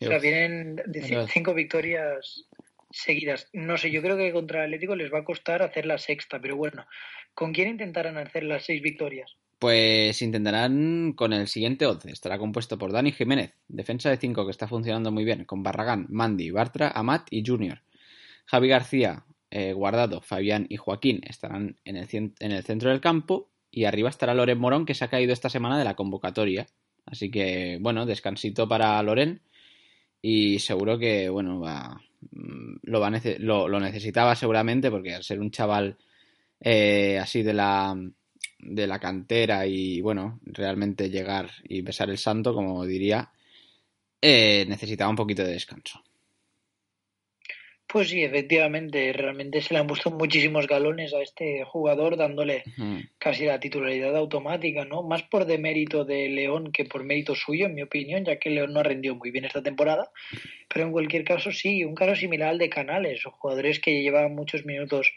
O 0.00 0.06
sea, 0.06 0.18
vienen 0.18 0.76
de 0.86 1.26
cinco 1.28 1.52
victorias 1.54 2.46
seguidas. 2.90 3.48
No 3.52 3.76
sé, 3.76 3.90
yo 3.90 4.02
creo 4.02 4.16
que 4.16 4.32
contra 4.32 4.60
el 4.60 4.66
Atlético 4.66 4.94
les 4.96 5.12
va 5.12 5.18
a 5.20 5.24
costar 5.24 5.62
hacer 5.62 5.84
la 5.86 5.98
sexta, 5.98 6.40
pero 6.40 6.56
bueno, 6.56 6.86
¿con 7.34 7.52
quién 7.52 7.68
intentarán 7.68 8.16
hacer 8.18 8.44
las 8.44 8.64
seis 8.64 8.80
victorias? 8.82 9.36
Pues 9.64 10.20
intentarán 10.20 11.14
con 11.14 11.32
el 11.32 11.48
siguiente 11.48 11.86
11. 11.86 12.12
Estará 12.12 12.36
compuesto 12.36 12.76
por 12.76 12.92
Dani 12.92 13.12
Jiménez, 13.12 13.54
defensa 13.66 14.10
de 14.10 14.18
5 14.18 14.44
que 14.44 14.50
está 14.50 14.68
funcionando 14.68 15.10
muy 15.10 15.24
bien, 15.24 15.46
con 15.46 15.62
Barragán, 15.62 16.04
Mandy, 16.10 16.50
Bartra, 16.50 16.90
Amat 16.90 17.28
y 17.30 17.42
Junior. 17.42 17.80
Javi 18.44 18.68
García, 18.68 19.24
eh, 19.50 19.72
Guardado, 19.72 20.20
Fabián 20.20 20.66
y 20.68 20.76
Joaquín 20.76 21.22
estarán 21.26 21.78
en 21.86 21.96
el, 21.96 22.06
en 22.12 22.52
el 22.52 22.62
centro 22.62 22.90
del 22.90 23.00
campo 23.00 23.48
y 23.70 23.86
arriba 23.86 24.10
estará 24.10 24.34
Loren 24.34 24.58
Morón 24.58 24.84
que 24.84 24.92
se 24.92 25.06
ha 25.06 25.08
caído 25.08 25.32
esta 25.32 25.48
semana 25.48 25.78
de 25.78 25.84
la 25.84 25.96
convocatoria. 25.96 26.66
Así 27.06 27.30
que, 27.30 27.78
bueno, 27.80 28.04
descansito 28.04 28.68
para 28.68 29.02
Loren 29.02 29.40
y 30.20 30.58
seguro 30.58 30.98
que, 30.98 31.30
bueno, 31.30 31.58
va, 31.58 32.02
mm, 32.32 32.80
lo, 32.82 33.00
va 33.00 33.10
lo, 33.38 33.68
lo 33.68 33.80
necesitaba 33.80 34.36
seguramente 34.36 34.90
porque 34.90 35.14
al 35.14 35.24
ser 35.24 35.40
un 35.40 35.50
chaval 35.50 35.96
eh, 36.60 37.18
así 37.18 37.42
de 37.42 37.54
la, 37.54 37.96
de 38.64 38.86
la 38.86 38.98
cantera 38.98 39.66
y, 39.66 40.00
bueno, 40.00 40.40
realmente 40.44 41.10
llegar 41.10 41.50
y 41.64 41.82
besar 41.82 42.10
el 42.10 42.18
santo, 42.18 42.54
como 42.54 42.84
diría, 42.84 43.30
eh, 44.20 44.64
necesitaba 44.68 45.10
un 45.10 45.16
poquito 45.16 45.44
de 45.44 45.52
descanso. 45.52 46.02
Pues 47.86 48.08
sí, 48.08 48.24
efectivamente, 48.24 49.12
realmente 49.12 49.60
se 49.60 49.72
le 49.72 49.78
han 49.78 49.86
puesto 49.86 50.10
muchísimos 50.10 50.66
galones 50.66 51.14
a 51.14 51.22
este 51.22 51.62
jugador, 51.62 52.16
dándole 52.16 52.64
casi 53.18 53.44
la 53.44 53.60
titularidad 53.60 54.16
automática, 54.16 54.84
¿no? 54.84 55.04
Más 55.04 55.22
por 55.22 55.44
demérito 55.44 56.04
de 56.04 56.28
León 56.28 56.72
que 56.72 56.86
por 56.86 57.04
mérito 57.04 57.36
suyo, 57.36 57.66
en 57.66 57.74
mi 57.74 57.82
opinión, 57.82 58.24
ya 58.24 58.36
que 58.40 58.50
León 58.50 58.72
no 58.72 58.80
ha 58.80 58.82
rendido 58.82 59.14
muy 59.14 59.30
bien 59.30 59.44
esta 59.44 59.62
temporada. 59.62 60.10
Pero 60.68 60.86
en 60.86 60.90
cualquier 60.90 61.22
caso, 61.22 61.52
sí, 61.52 61.84
un 61.84 61.94
caso 61.94 62.16
similar 62.16 62.48
al 62.48 62.58
de 62.58 62.68
Canales, 62.68 63.22
jugadores 63.24 63.78
que 63.78 64.02
llevaban 64.02 64.34
muchos 64.34 64.64
minutos 64.64 65.12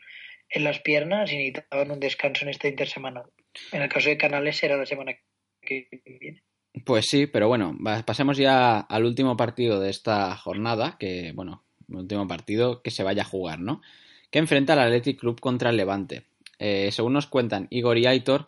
en 0.49 0.63
las 0.63 0.79
piernas 0.79 1.31
y 1.31 1.37
necesitaban 1.37 1.91
un 1.91 1.99
descanso 1.99 2.45
en 2.45 2.49
esta 2.49 2.67
intersemana. 2.67 3.23
En 3.71 3.81
el 3.81 3.89
caso 3.89 4.09
de 4.09 4.17
Canales 4.17 4.57
será 4.57 4.77
la 4.77 4.85
semana 4.85 5.13
que 5.61 5.87
viene. 6.19 6.43
Pues 6.85 7.05
sí, 7.07 7.27
pero 7.27 7.47
bueno, 7.47 7.75
pasemos 8.05 8.37
ya 8.37 8.79
al 8.79 9.05
último 9.05 9.35
partido 9.35 9.79
de 9.79 9.89
esta 9.89 10.35
jornada, 10.35 10.97
que 10.99 11.31
bueno, 11.33 11.63
el 11.89 11.95
último 11.95 12.27
partido 12.27 12.81
que 12.81 12.91
se 12.91 13.03
vaya 13.03 13.23
a 13.23 13.25
jugar, 13.25 13.59
¿no? 13.59 13.81
Que 14.29 14.39
enfrenta 14.39 14.73
al 14.73 14.79
Athletic 14.79 15.19
Club 15.19 15.39
contra 15.39 15.69
el 15.69 15.77
Levante. 15.77 16.25
Eh, 16.59 16.91
según 16.91 17.13
nos 17.13 17.27
cuentan 17.27 17.67
Igor 17.69 17.97
y 17.97 18.05
Aitor, 18.05 18.47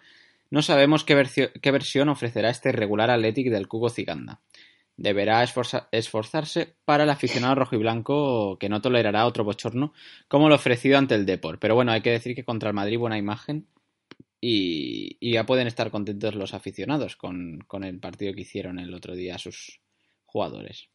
no 0.51 0.61
sabemos 0.61 1.03
qué, 1.03 1.51
qué 1.61 1.71
versión 1.71 2.09
ofrecerá 2.09 2.49
este 2.49 2.71
regular 2.71 3.09
Athletic 3.09 3.49
del 3.49 3.67
Cubo 3.67 3.89
Ciganda. 3.89 4.41
Deberá 5.01 5.41
esforza- 5.43 5.87
esforzarse 5.93 6.75
para 6.83 7.05
el 7.05 7.09
aficionado 7.09 7.55
rojiblanco 7.55 8.57
que 8.59 8.67
no 8.67 8.81
tolerará 8.81 9.25
otro 9.25 9.45
bochorno 9.45 9.93
como 10.27 10.49
lo 10.49 10.55
ofrecido 10.55 10.97
ante 10.97 11.15
el 11.15 11.25
Depor. 11.25 11.57
Pero 11.57 11.73
bueno, 11.73 11.93
hay 11.93 12.01
que 12.01 12.11
decir 12.11 12.35
que 12.35 12.43
contra 12.43 12.69
el 12.69 12.75
Madrid 12.75 12.99
buena 12.99 13.17
imagen 13.17 13.65
y, 14.41 15.17
ya 15.21 15.45
pueden 15.45 15.67
estar 15.67 15.89
contentos 15.89 16.35
los 16.35 16.53
aficionados 16.53 17.15
con, 17.15 17.59
con 17.65 17.85
el 17.85 18.01
partido 18.01 18.33
que 18.33 18.41
hicieron 18.41 18.77
el 18.77 18.93
otro 18.93 19.15
día 19.15 19.37
sus 19.37 19.79
jugadores. 20.25 20.89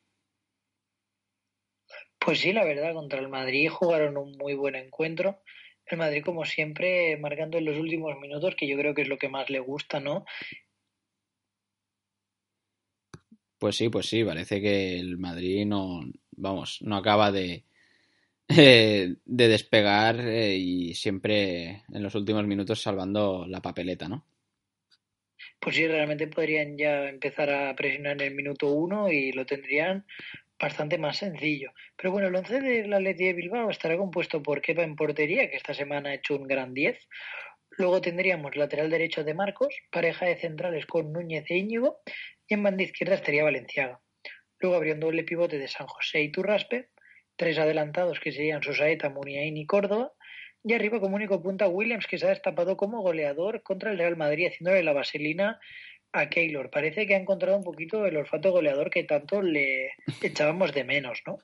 Pues 2.19 2.41
sí, 2.41 2.53
la 2.53 2.65
verdad, 2.65 2.93
contra 2.93 3.21
el 3.21 3.29
Madrid 3.29 3.71
jugaron 3.71 4.19
un 4.19 4.33
muy 4.37 4.55
buen 4.55 4.75
encuentro. 4.75 5.43
El 5.87 5.97
Madrid, 5.97 6.23
como 6.23 6.45
siempre, 6.45 7.17
marcando 7.17 7.57
en 7.57 7.65
los 7.65 7.79
últimos 7.79 8.19
minutos, 8.19 8.55
que 8.55 8.69
yo 8.69 8.77
creo 8.77 8.95
que 8.95 9.03
es 9.03 9.09
lo 9.09 9.19
que 9.19 9.29
más 9.31 9.49
le 9.49 9.61
gusta, 9.61 9.99
¿no? 10.01 10.27
Pues 13.65 13.77
sí, 13.77 13.89
pues 13.89 14.05
sí, 14.11 14.23
parece 14.23 14.61
que 14.61 14.99
el 14.99 15.17
Madrid 15.17 15.65
no, 15.65 16.03
vamos, 16.33 16.83
no 16.83 16.97
acaba 16.97 17.33
de, 17.33 17.65
eh, 18.49 19.15
de 19.25 19.49
despegar 19.49 20.21
eh, 20.21 20.55
y 20.55 20.93
siempre 20.93 21.83
en 21.91 22.03
los 22.03 22.15
últimos 22.15 22.47
minutos 22.47 22.83
salvando 22.83 23.47
la 23.49 23.63
papeleta, 23.63 24.07
¿no? 24.07 24.27
Pues 25.59 25.77
sí, 25.77 25.89
realmente 25.89 26.27
podrían 26.27 26.77
ya 26.77 27.09
empezar 27.09 27.49
a 27.49 27.75
presionar 27.75 28.21
en 28.21 28.29
el 28.29 28.35
minuto 28.35 28.67
uno 28.67 29.11
y 29.11 29.33
lo 29.33 29.47
tendrían 29.47 30.05
bastante 30.61 30.99
más 30.99 31.17
sencillo. 31.17 31.73
Pero 31.97 32.13
bueno, 32.13 32.29
el 32.29 32.37
11 32.37 32.61
del 32.61 32.93
Atleti 32.93 33.25
de 33.25 33.33
Bilbao 33.33 33.71
estará 33.71 33.97
compuesto 33.97 34.43
por 34.43 34.61
Kepa 34.61 34.83
en 34.83 34.95
portería, 34.95 35.49
que 35.49 35.57
esta 35.57 35.73
semana 35.73 36.11
ha 36.11 36.15
hecho 36.17 36.37
un 36.37 36.47
gran 36.47 36.75
10. 36.75 36.99
Luego 37.79 38.03
tendríamos 38.03 38.57
lateral 38.57 38.91
derecho 38.91 39.25
de 39.25 39.35
Marcos, 39.35 39.75
pareja 39.91 40.27
de 40.27 40.37
centrales 40.37 40.87
con 40.87 41.13
Núñez 41.13 41.47
e 41.49 41.57
Íñigo, 41.57 42.03
y 42.49 42.55
en 42.55 42.63
banda 42.63 42.83
izquierda 42.83 43.15
estaría 43.15 43.45
Valenciaga. 43.45 44.01
Luego 44.61 44.77
habría 44.77 44.95
un 44.95 45.01
doble 45.01 45.25
pivote 45.25 45.59
de 45.59 45.69
San 45.69 45.87
José 45.87 46.23
y 46.23 46.31
Turraspe, 46.31 46.89
tres 47.37 47.59
adelantados 47.59 48.21
que 48.21 48.33
serían 48.33 48.63
Susaeta, 48.63 49.11
Muniain 49.11 49.57
y 49.57 49.67
Córdoba, 49.67 50.13
y 50.63 50.73
arriba 50.73 51.01
como 51.01 51.17
único 51.17 51.43
punta 51.43 51.69
Williams, 51.69 52.07
que 52.07 52.19
se 52.19 52.27
ha 52.27 52.31
destapado 52.31 52.77
como 52.77 53.03
goleador 53.03 53.63
contra 53.63 53.91
el 53.91 53.99
Real 53.99 54.17
Madrid, 54.17 54.49
haciéndole 54.49 54.83
la 54.83 54.95
vaselina 54.95 55.61
a 56.13 56.29
Keylor. 56.31 56.71
Parece 56.71 57.07
que 57.07 57.15
ha 57.15 57.19
encontrado 57.19 57.59
un 57.59 57.65
poquito 57.65 58.07
el 58.07 58.17
olfato 58.17 58.53
goleador 58.53 58.89
que 58.89 59.05
tanto 59.05 59.43
le 59.43 59.93
echábamos 60.23 60.73
de 60.73 60.85
menos, 60.85 61.21
¿no? 61.27 61.39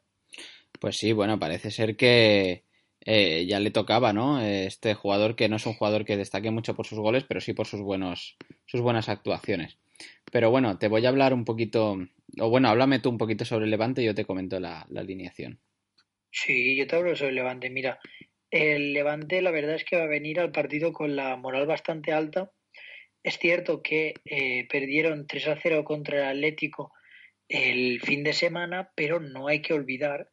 Pues 0.80 0.96
sí, 0.96 1.12
bueno, 1.12 1.38
parece 1.38 1.70
ser 1.70 1.96
que 1.96 2.64
eh, 3.12 3.44
ya 3.44 3.58
le 3.58 3.72
tocaba, 3.72 4.12
¿no? 4.12 4.40
Este 4.40 4.94
jugador 4.94 5.34
que 5.34 5.48
no 5.48 5.56
es 5.56 5.66
un 5.66 5.74
jugador 5.74 6.04
que 6.04 6.16
destaque 6.16 6.52
mucho 6.52 6.76
por 6.76 6.86
sus 6.86 7.00
goles, 7.00 7.24
pero 7.24 7.40
sí 7.40 7.54
por 7.54 7.66
sus 7.66 7.80
buenos, 7.80 8.36
sus 8.66 8.80
buenas 8.80 9.08
actuaciones. 9.08 9.78
Pero 10.30 10.52
bueno, 10.52 10.78
te 10.78 10.86
voy 10.86 11.04
a 11.04 11.08
hablar 11.08 11.34
un 11.34 11.44
poquito, 11.44 11.98
o 12.38 12.50
bueno, 12.50 12.68
háblame 12.68 13.00
tú 13.00 13.10
un 13.10 13.18
poquito 13.18 13.44
sobre 13.44 13.64
el 13.64 13.72
Levante 13.72 14.02
y 14.02 14.04
yo 14.04 14.14
te 14.14 14.24
comento 14.24 14.60
la, 14.60 14.86
la 14.90 15.00
alineación. 15.00 15.58
Sí, 16.30 16.76
yo 16.76 16.86
te 16.86 16.94
hablo 16.94 17.16
sobre 17.16 17.30
el 17.30 17.34
Levante. 17.34 17.68
Mira, 17.68 17.98
el 18.48 18.92
Levante 18.92 19.42
la 19.42 19.50
verdad 19.50 19.74
es 19.74 19.84
que 19.84 19.96
va 19.96 20.04
a 20.04 20.06
venir 20.06 20.38
al 20.38 20.52
partido 20.52 20.92
con 20.92 21.16
la 21.16 21.36
moral 21.36 21.66
bastante 21.66 22.12
alta. 22.12 22.52
Es 23.24 23.38
cierto 23.38 23.82
que 23.82 24.14
eh, 24.24 24.68
perdieron 24.68 25.26
3 25.26 25.48
a 25.48 25.58
0 25.60 25.82
contra 25.82 26.18
el 26.18 26.36
Atlético 26.36 26.92
el 27.48 28.00
fin 28.00 28.22
de 28.22 28.34
semana, 28.34 28.92
pero 28.94 29.18
no 29.18 29.48
hay 29.48 29.62
que 29.62 29.74
olvidar 29.74 30.30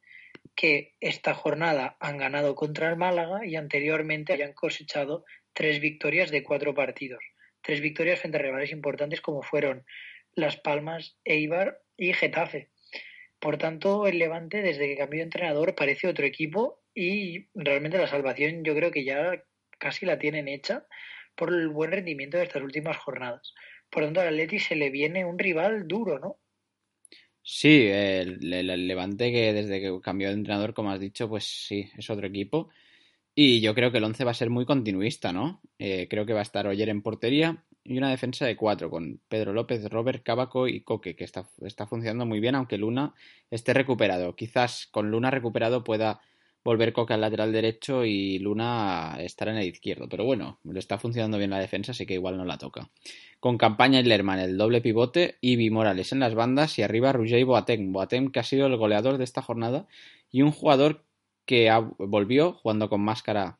que 0.57 0.95
esta 0.99 1.35
jornada 1.35 1.95
han 1.99 2.17
ganado 2.17 2.55
contra 2.55 2.89
el 2.89 2.97
Málaga 2.97 3.45
y 3.45 3.55
anteriormente 3.55 4.33
hayan 4.33 4.53
cosechado 4.53 5.23
tres 5.53 5.79
victorias 5.79 6.31
de 6.31 6.43
cuatro 6.43 6.73
partidos. 6.73 7.23
Tres 7.61 7.79
victorias 7.79 8.19
frente 8.19 8.39
a 8.39 8.41
rivales 8.41 8.71
importantes 8.71 9.21
como 9.21 9.43
fueron 9.43 9.85
Las 10.33 10.57
Palmas, 10.57 11.17
Eibar 11.23 11.79
y 11.95 12.11
Getafe. 12.13 12.69
Por 13.39 13.59
tanto, 13.59 14.07
el 14.07 14.17
Levante, 14.17 14.63
desde 14.63 14.87
que 14.87 14.97
cambió 14.97 15.19
de 15.19 15.25
entrenador, 15.25 15.75
parece 15.75 16.07
otro 16.07 16.25
equipo 16.25 16.81
y 16.93 17.49
realmente 17.53 17.99
la 17.99 18.07
salvación 18.07 18.63
yo 18.63 18.73
creo 18.73 18.89
que 18.89 19.05
ya 19.05 19.43
casi 19.77 20.07
la 20.07 20.17
tienen 20.17 20.47
hecha 20.47 20.87
por 21.35 21.53
el 21.53 21.69
buen 21.69 21.91
rendimiento 21.91 22.37
de 22.37 22.45
estas 22.45 22.63
últimas 22.63 22.97
jornadas. 22.97 23.53
Por 23.91 24.03
tanto, 24.03 24.21
al 24.21 24.29
Atleti 24.29 24.57
se 24.57 24.75
le 24.75 24.89
viene 24.89 25.23
un 25.23 25.37
rival 25.37 25.87
duro, 25.87 26.17
¿no? 26.17 26.39
Sí, 27.49 27.87
el, 27.87 28.39
Levante 28.87 29.31
que 29.31 29.53
desde 29.53 29.79
que 29.79 30.01
cambió 30.01 30.27
de 30.27 30.33
entrenador, 30.33 30.73
como 30.73 30.91
has 30.91 30.99
dicho, 30.99 31.29
pues 31.29 31.45
sí, 31.45 31.89
es 31.97 32.09
otro 32.09 32.27
equipo. 32.27 32.67
Y 33.35 33.61
yo 33.61 33.73
creo 33.73 33.89
que 33.91 33.99
el 33.99 34.03
11 34.03 34.25
va 34.25 34.31
a 34.31 34.33
ser 34.33 34.49
muy 34.49 34.65
continuista, 34.65 35.31
¿no? 35.31 35.61
Eh, 35.79 36.07
creo 36.09 36.25
que 36.25 36.33
va 36.33 36.39
a 36.39 36.43
estar 36.43 36.67
Oyer 36.67 36.89
en 36.89 37.01
portería 37.01 37.63
y 37.85 37.97
una 37.97 38.09
defensa 38.09 38.45
de 38.45 38.57
cuatro 38.57 38.89
con 38.89 39.21
Pedro 39.29 39.53
López, 39.53 39.89
Robert, 39.89 40.23
Cábaco 40.23 40.67
y 40.67 40.81
Coque, 40.81 41.15
que 41.15 41.23
está, 41.23 41.47
está 41.61 41.87
funcionando 41.87 42.25
muy 42.25 42.41
bien, 42.41 42.55
aunque 42.55 42.77
Luna 42.77 43.13
esté 43.49 43.73
recuperado. 43.73 44.35
Quizás 44.35 44.87
con 44.87 45.09
Luna 45.09 45.31
recuperado 45.31 45.85
pueda 45.85 46.19
volver 46.67 46.91
Coque 46.91 47.13
al 47.13 47.21
lateral 47.21 47.53
derecho 47.53 48.03
y 48.03 48.39
Luna 48.39 49.15
estar 49.19 49.47
en 49.47 49.55
el 49.55 49.67
izquierdo. 49.67 50.09
Pero 50.09 50.25
bueno, 50.25 50.59
le 50.65 50.79
está 50.79 50.97
funcionando 50.97 51.37
bien 51.37 51.49
la 51.49 51.59
defensa, 51.59 51.93
así 51.93 52.05
que 52.05 52.15
igual 52.15 52.35
no 52.35 52.43
la 52.43 52.57
toca. 52.57 52.89
Con 53.39 53.57
Campaña 53.57 54.01
y 54.01 54.03
Lerman 54.03 54.39
el 54.39 54.57
doble 54.57 54.81
pivote, 54.81 55.37
Ibi 55.39 55.69
Morales 55.69 56.11
en 56.11 56.19
las 56.19 56.35
bandas 56.35 56.77
y 56.77 56.81
arriba 56.83 57.13
Roger 57.13 57.39
y 57.39 57.43
Boateng. 57.43 57.93
Boateng 57.93 58.31
que 58.31 58.39
ha 58.39 58.43
sido 58.43 58.67
el 58.67 58.75
goleador 58.75 59.17
de 59.17 59.23
esta 59.23 59.41
jornada 59.41 59.87
y 60.29 60.41
un 60.41 60.51
jugador 60.51 61.05
que 61.45 61.71
volvió 61.99 62.51
jugando 62.51 62.89
con 62.89 62.99
máscara 62.99 63.59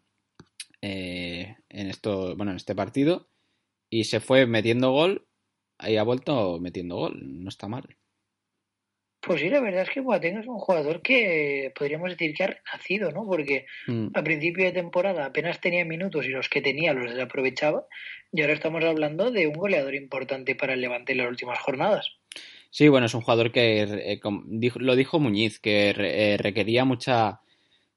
eh, 0.82 1.56
en 1.70 1.88
esto, 1.88 2.36
bueno, 2.36 2.52
en 2.52 2.58
este 2.58 2.76
partido 2.76 3.30
y 3.90 4.04
se 4.04 4.20
fue 4.20 4.46
metiendo 4.48 4.92
gol 4.92 5.26
y 5.80 5.96
ha 5.96 6.04
vuelto 6.04 6.60
metiendo 6.60 6.98
gol. 6.98 7.22
No 7.22 7.48
está 7.48 7.70
mal. 7.70 7.96
Pues 9.28 9.42
sí, 9.42 9.50
la 9.50 9.60
verdad 9.60 9.82
es 9.82 9.90
que 9.90 10.00
Boateng 10.00 10.38
es 10.38 10.48
un 10.48 10.58
jugador 10.58 11.02
que 11.02 11.74
podríamos 11.78 12.12
decir 12.12 12.34
que 12.34 12.46
ha 12.46 12.48
renacido, 12.48 13.12
¿no? 13.12 13.26
Porque 13.26 13.66
Mm. 13.86 14.08
a 14.14 14.24
principio 14.24 14.64
de 14.64 14.72
temporada 14.72 15.26
apenas 15.26 15.60
tenía 15.60 15.84
minutos 15.84 16.26
y 16.26 16.30
los 16.30 16.48
que 16.48 16.62
tenía 16.62 16.94
los 16.94 17.12
desaprovechaba. 17.12 17.88
Y 18.32 18.40
ahora 18.40 18.54
estamos 18.54 18.86
hablando 18.86 19.30
de 19.30 19.48
un 19.48 19.56
goleador 19.56 19.96
importante 19.96 20.56
para 20.56 20.76
el 20.76 20.82
Levante 20.82 21.12
en 21.12 21.18
las 21.18 21.30
últimas 21.30 21.60
jornadas. 21.60 22.10
Sí, 22.70 22.88
bueno, 22.88 23.08
es 23.08 23.14
un 23.16 23.22
jugador 23.22 23.52
que 23.52 23.82
eh, 23.82 24.22
lo 24.76 24.96
dijo 24.96 25.20
Muñiz, 25.20 25.60
que 25.60 25.90
eh, 25.90 26.38
requería 26.38 26.86
mucha 26.86 27.42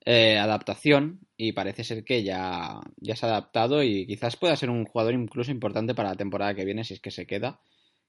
eh, 0.04 0.36
adaptación 0.36 1.20
y 1.36 1.52
parece 1.52 1.84
ser 1.84 2.02
que 2.02 2.24
ya, 2.24 2.80
ya 2.96 3.14
se 3.14 3.26
ha 3.26 3.28
adaptado 3.28 3.84
y 3.84 4.04
quizás 4.04 4.34
pueda 4.34 4.56
ser 4.56 4.68
un 4.68 4.84
jugador 4.84 5.14
incluso 5.14 5.52
importante 5.52 5.94
para 5.94 6.08
la 6.08 6.16
temporada 6.16 6.54
que 6.54 6.64
viene 6.64 6.82
si 6.82 6.94
es 6.94 7.00
que 7.00 7.12
se 7.12 7.26
queda, 7.26 7.60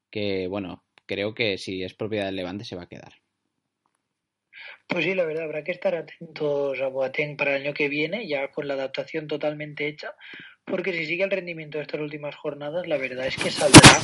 que 0.09 0.47
bueno, 0.47 0.83
creo 1.11 1.33
que 1.33 1.57
si 1.57 1.83
es 1.83 1.93
propiedad 1.93 2.27
del 2.27 2.37
Levante 2.37 2.63
se 2.63 2.77
va 2.77 2.83
a 2.83 2.87
quedar. 2.87 3.13
Pues 4.87 5.03
sí, 5.03 5.13
la 5.13 5.25
verdad, 5.25 5.43
habrá 5.43 5.63
que 5.63 5.73
estar 5.73 5.93
atentos 5.93 6.79
a 6.79 6.87
Boateng 6.87 7.35
para 7.35 7.55
el 7.55 7.63
año 7.63 7.73
que 7.73 7.89
viene, 7.89 8.27
ya 8.27 8.49
con 8.49 8.65
la 8.65 8.75
adaptación 8.75 9.27
totalmente 9.27 9.87
hecha, 9.87 10.15
porque 10.63 10.93
si 10.93 11.05
sigue 11.05 11.25
el 11.25 11.31
rendimiento 11.31 11.77
de 11.77 11.83
estas 11.83 11.99
últimas 11.99 12.35
jornadas, 12.37 12.87
la 12.87 12.97
verdad 12.97 13.27
es 13.27 13.35
que 13.35 13.51
saldrá 13.51 13.99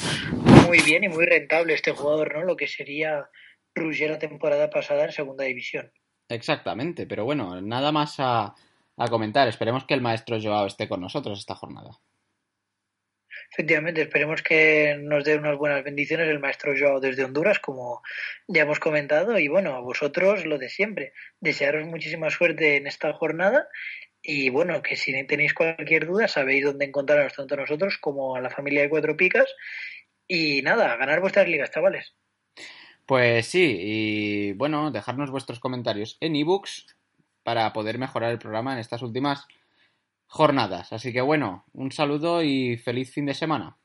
muy 0.68 0.80
bien 0.82 1.06
y 1.06 1.10
muy 1.10 1.26
rentable 1.26 1.74
este 1.74 1.92
jugador, 1.92 2.34
¿no? 2.34 2.44
Lo 2.44 2.58
que 2.58 2.68
sería 2.68 3.30
Rugger 3.74 4.12
la 4.12 4.20
temporada 4.20 4.70
pasada 4.70 5.06
en 5.06 5.12
segunda 5.14 5.46
división. 5.46 5.90
Exactamente, 6.28 7.06
pero 7.08 7.24
bueno, 7.24 7.62
nada 7.62 7.94
más 7.94 8.20
a, 8.20 8.54
a 8.98 9.08
comentar. 9.08 9.48
Esperemos 9.48 9.86
que 9.86 9.94
el 9.94 10.02
maestro 10.02 10.42
Joao 10.42 10.66
esté 10.66 10.90
con 10.90 11.00
nosotros 11.00 11.40
esta 11.40 11.56
jornada. 11.56 12.00
Efectivamente, 13.52 14.02
esperemos 14.02 14.42
que 14.42 14.98
nos 15.00 15.24
dé 15.24 15.36
unas 15.36 15.58
buenas 15.58 15.84
bendiciones 15.84 16.28
el 16.28 16.40
maestro 16.40 16.74
Joao 16.78 17.00
desde 17.00 17.24
Honduras, 17.24 17.60
como 17.60 18.02
ya 18.48 18.64
hemos 18.64 18.80
comentado, 18.80 19.40
y 19.40 19.48
bueno, 19.48 19.76
a 19.76 19.80
vosotros 19.80 20.46
lo 20.46 20.58
de 20.58 20.70
siempre. 20.70 21.14
Desearos 21.40 21.88
muchísima 21.88 22.30
suerte 22.30 22.76
en 22.76 22.88
esta 22.88 23.14
jornada 23.14 23.68
y 24.22 24.50
bueno, 24.50 24.82
que 24.82 24.96
si 24.96 25.12
tenéis 25.26 25.54
cualquier 25.54 26.06
duda 26.06 26.28
sabéis 26.28 26.66
dónde 26.66 26.86
encontrarnos 26.86 27.34
tanto 27.34 27.54
a 27.54 27.58
nosotros 27.58 27.98
como 27.98 28.36
a 28.36 28.42
la 28.42 28.50
familia 28.50 28.82
de 28.82 28.90
Cuatro 28.90 29.16
Picas 29.16 29.48
y 30.28 30.62
nada, 30.62 30.96
ganar 30.98 31.22
vuestras 31.22 31.48
ligas, 31.48 31.72
chavales. 31.72 32.14
Pues 33.06 33.46
sí, 33.46 33.78
y 33.80 34.52
bueno, 34.54 34.92
dejarnos 34.92 35.32
vuestros 35.32 35.62
comentarios 35.62 36.18
en 36.20 36.36
ebooks 36.36 36.98
para 37.44 37.72
poder 37.72 37.98
mejorar 37.98 38.32
el 38.32 38.40
programa 38.40 38.74
en 38.74 38.80
estas 38.80 39.02
últimas 39.02 39.48
jornadas. 40.28 40.94
Así 40.94 41.12
que 41.14 41.22
bueno, 41.22 41.66
un 41.74 41.92
saludo 41.92 42.44
y 42.44 42.78
feliz 42.78 43.12
fin 43.12 43.26
de 43.26 43.34
semana. 43.34 43.78